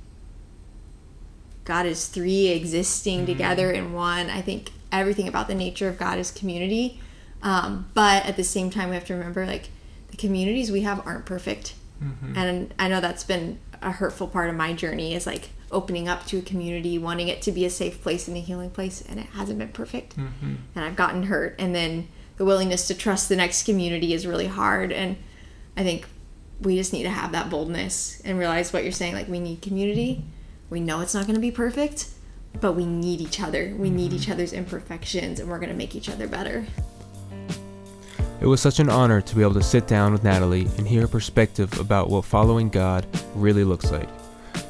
God 1.65 1.85
is 1.85 2.07
three 2.07 2.47
existing 2.47 3.19
mm-hmm. 3.19 3.27
together 3.27 3.71
in 3.71 3.93
one. 3.93 4.29
I 4.29 4.41
think 4.41 4.71
everything 4.91 5.27
about 5.27 5.47
the 5.47 5.55
nature 5.55 5.87
of 5.87 5.97
God 5.97 6.17
is 6.17 6.31
community. 6.31 6.99
Um, 7.43 7.89
but 7.93 8.25
at 8.25 8.35
the 8.35 8.43
same 8.43 8.69
time, 8.69 8.89
we 8.89 8.95
have 8.95 9.05
to 9.05 9.13
remember 9.13 9.45
like 9.45 9.69
the 10.09 10.17
communities 10.17 10.71
we 10.71 10.81
have 10.81 11.05
aren't 11.05 11.25
perfect. 11.25 11.75
Mm-hmm. 12.03 12.37
And 12.37 12.73
I 12.77 12.87
know 12.87 12.99
that's 12.99 13.23
been 13.23 13.59
a 13.81 13.91
hurtful 13.91 14.27
part 14.27 14.49
of 14.49 14.55
my 14.55 14.73
journey 14.73 15.13
is 15.13 15.25
like 15.25 15.49
opening 15.71 16.07
up 16.07 16.25
to 16.27 16.37
a 16.37 16.41
community, 16.41 16.97
wanting 16.97 17.27
it 17.27 17.41
to 17.43 17.51
be 17.51 17.65
a 17.65 17.69
safe 17.69 18.01
place 18.01 18.27
and 18.27 18.37
a 18.37 18.39
healing 18.39 18.69
place, 18.69 19.01
and 19.07 19.19
it 19.19 19.27
hasn't 19.27 19.59
been 19.59 19.69
perfect. 19.69 20.17
Mm-hmm. 20.17 20.55
And 20.75 20.85
I've 20.85 20.95
gotten 20.95 21.23
hurt. 21.23 21.55
And 21.57 21.73
then 21.73 22.07
the 22.37 22.45
willingness 22.45 22.87
to 22.87 22.95
trust 22.95 23.29
the 23.29 23.35
next 23.35 23.63
community 23.63 24.13
is 24.13 24.27
really 24.27 24.47
hard. 24.47 24.91
And 24.91 25.17
I 25.77 25.83
think 25.83 26.07
we 26.61 26.75
just 26.75 26.93
need 26.93 27.03
to 27.03 27.09
have 27.09 27.31
that 27.31 27.49
boldness 27.49 28.21
and 28.23 28.37
realize 28.37 28.71
what 28.71 28.83
you're 28.83 28.91
saying. 28.91 29.13
Like, 29.13 29.27
we 29.27 29.39
need 29.39 29.61
community. 29.61 30.23
We 30.69 30.79
know 30.79 31.01
it's 31.01 31.13
not 31.13 31.25
going 31.25 31.35
to 31.35 31.41
be 31.41 31.51
perfect, 31.51 32.09
but 32.59 32.73
we 32.73 32.85
need 32.85 33.21
each 33.21 33.41
other. 33.41 33.73
We 33.77 33.89
need 33.89 34.13
each 34.13 34.23
mm-hmm. 34.23 34.33
other's 34.33 34.53
imperfections, 34.53 35.39
and 35.39 35.49
we're 35.49 35.59
going 35.59 35.69
to 35.69 35.75
make 35.75 35.95
each 35.95 36.09
other 36.09 36.27
better. 36.27 36.65
It 38.39 38.47
was 38.47 38.59
such 38.59 38.79
an 38.79 38.89
honor 38.89 39.21
to 39.21 39.35
be 39.35 39.43
able 39.43 39.53
to 39.53 39.61
sit 39.61 39.85
down 39.85 40.13
with 40.13 40.23
Natalie 40.23 40.67
and 40.77 40.87
hear 40.87 41.01
her 41.01 41.07
perspective 41.07 41.79
about 41.79 42.09
what 42.09 42.25
following 42.25 42.69
God 42.69 43.05
really 43.35 43.63
looks 43.63 43.91
like. 43.91 44.09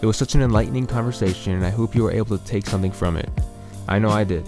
It 0.01 0.07
was 0.07 0.17
such 0.17 0.33
an 0.33 0.41
enlightening 0.41 0.87
conversation, 0.87 1.53
and 1.53 1.63
I 1.63 1.69
hope 1.69 1.93
you 1.93 2.01
were 2.01 2.11
able 2.11 2.35
to 2.35 2.43
take 2.43 2.65
something 2.65 2.91
from 2.91 3.17
it. 3.17 3.29
I 3.87 3.99
know 3.99 4.09
I 4.09 4.23
did. 4.23 4.47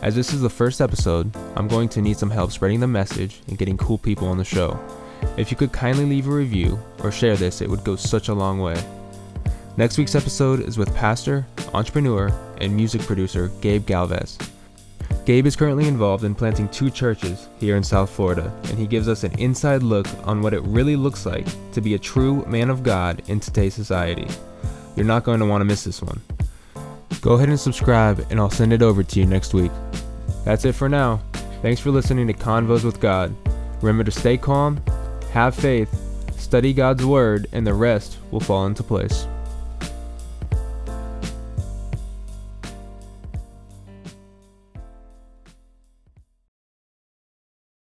As 0.00 0.14
this 0.14 0.32
is 0.32 0.40
the 0.40 0.48
first 0.48 0.80
episode, 0.80 1.30
I'm 1.54 1.68
going 1.68 1.90
to 1.90 2.00
need 2.00 2.16
some 2.16 2.30
help 2.30 2.50
spreading 2.50 2.80
the 2.80 2.86
message 2.86 3.42
and 3.48 3.58
getting 3.58 3.76
cool 3.76 3.98
people 3.98 4.28
on 4.28 4.38
the 4.38 4.44
show. 4.44 4.80
If 5.36 5.50
you 5.50 5.56
could 5.58 5.70
kindly 5.70 6.06
leave 6.06 6.28
a 6.28 6.30
review 6.30 6.78
or 7.04 7.12
share 7.12 7.36
this, 7.36 7.60
it 7.60 7.68
would 7.68 7.84
go 7.84 7.94
such 7.94 8.28
a 8.28 8.34
long 8.34 8.58
way. 8.58 8.82
Next 9.76 9.98
week's 9.98 10.14
episode 10.14 10.60
is 10.60 10.78
with 10.78 10.94
pastor, 10.96 11.46
entrepreneur, 11.74 12.32
and 12.62 12.74
music 12.74 13.02
producer 13.02 13.50
Gabe 13.60 13.84
Galvez. 13.84 14.38
Gabe 15.26 15.46
is 15.46 15.56
currently 15.56 15.88
involved 15.88 16.24
in 16.24 16.34
planting 16.34 16.70
two 16.70 16.90
churches 16.90 17.48
here 17.58 17.76
in 17.76 17.84
South 17.84 18.08
Florida, 18.08 18.50
and 18.64 18.78
he 18.78 18.86
gives 18.86 19.08
us 19.08 19.24
an 19.24 19.38
inside 19.38 19.82
look 19.82 20.06
on 20.26 20.40
what 20.40 20.54
it 20.54 20.62
really 20.62 20.96
looks 20.96 21.26
like 21.26 21.46
to 21.72 21.82
be 21.82 21.92
a 21.92 21.98
true 21.98 22.46
man 22.46 22.70
of 22.70 22.82
God 22.82 23.22
in 23.28 23.40
today's 23.40 23.74
society. 23.74 24.26
You're 25.00 25.06
not 25.06 25.24
going 25.24 25.40
to 25.40 25.46
want 25.46 25.62
to 25.62 25.64
miss 25.64 25.84
this 25.84 26.02
one. 26.02 26.20
Go 27.22 27.32
ahead 27.32 27.48
and 27.48 27.58
subscribe, 27.58 28.26
and 28.28 28.38
I'll 28.38 28.50
send 28.50 28.70
it 28.74 28.82
over 28.82 29.02
to 29.02 29.18
you 29.18 29.24
next 29.24 29.54
week. 29.54 29.72
That's 30.44 30.66
it 30.66 30.74
for 30.74 30.90
now. 30.90 31.22
Thanks 31.62 31.80
for 31.80 31.90
listening 31.90 32.26
to 32.26 32.34
Convos 32.34 32.84
with 32.84 33.00
God. 33.00 33.34
Remember 33.80 34.04
to 34.04 34.10
stay 34.10 34.36
calm, 34.36 34.78
have 35.32 35.54
faith, 35.54 35.90
study 36.38 36.74
God's 36.74 37.02
Word, 37.02 37.46
and 37.52 37.66
the 37.66 37.72
rest 37.72 38.18
will 38.30 38.40
fall 38.40 38.66
into 38.66 38.82
place. 38.82 39.26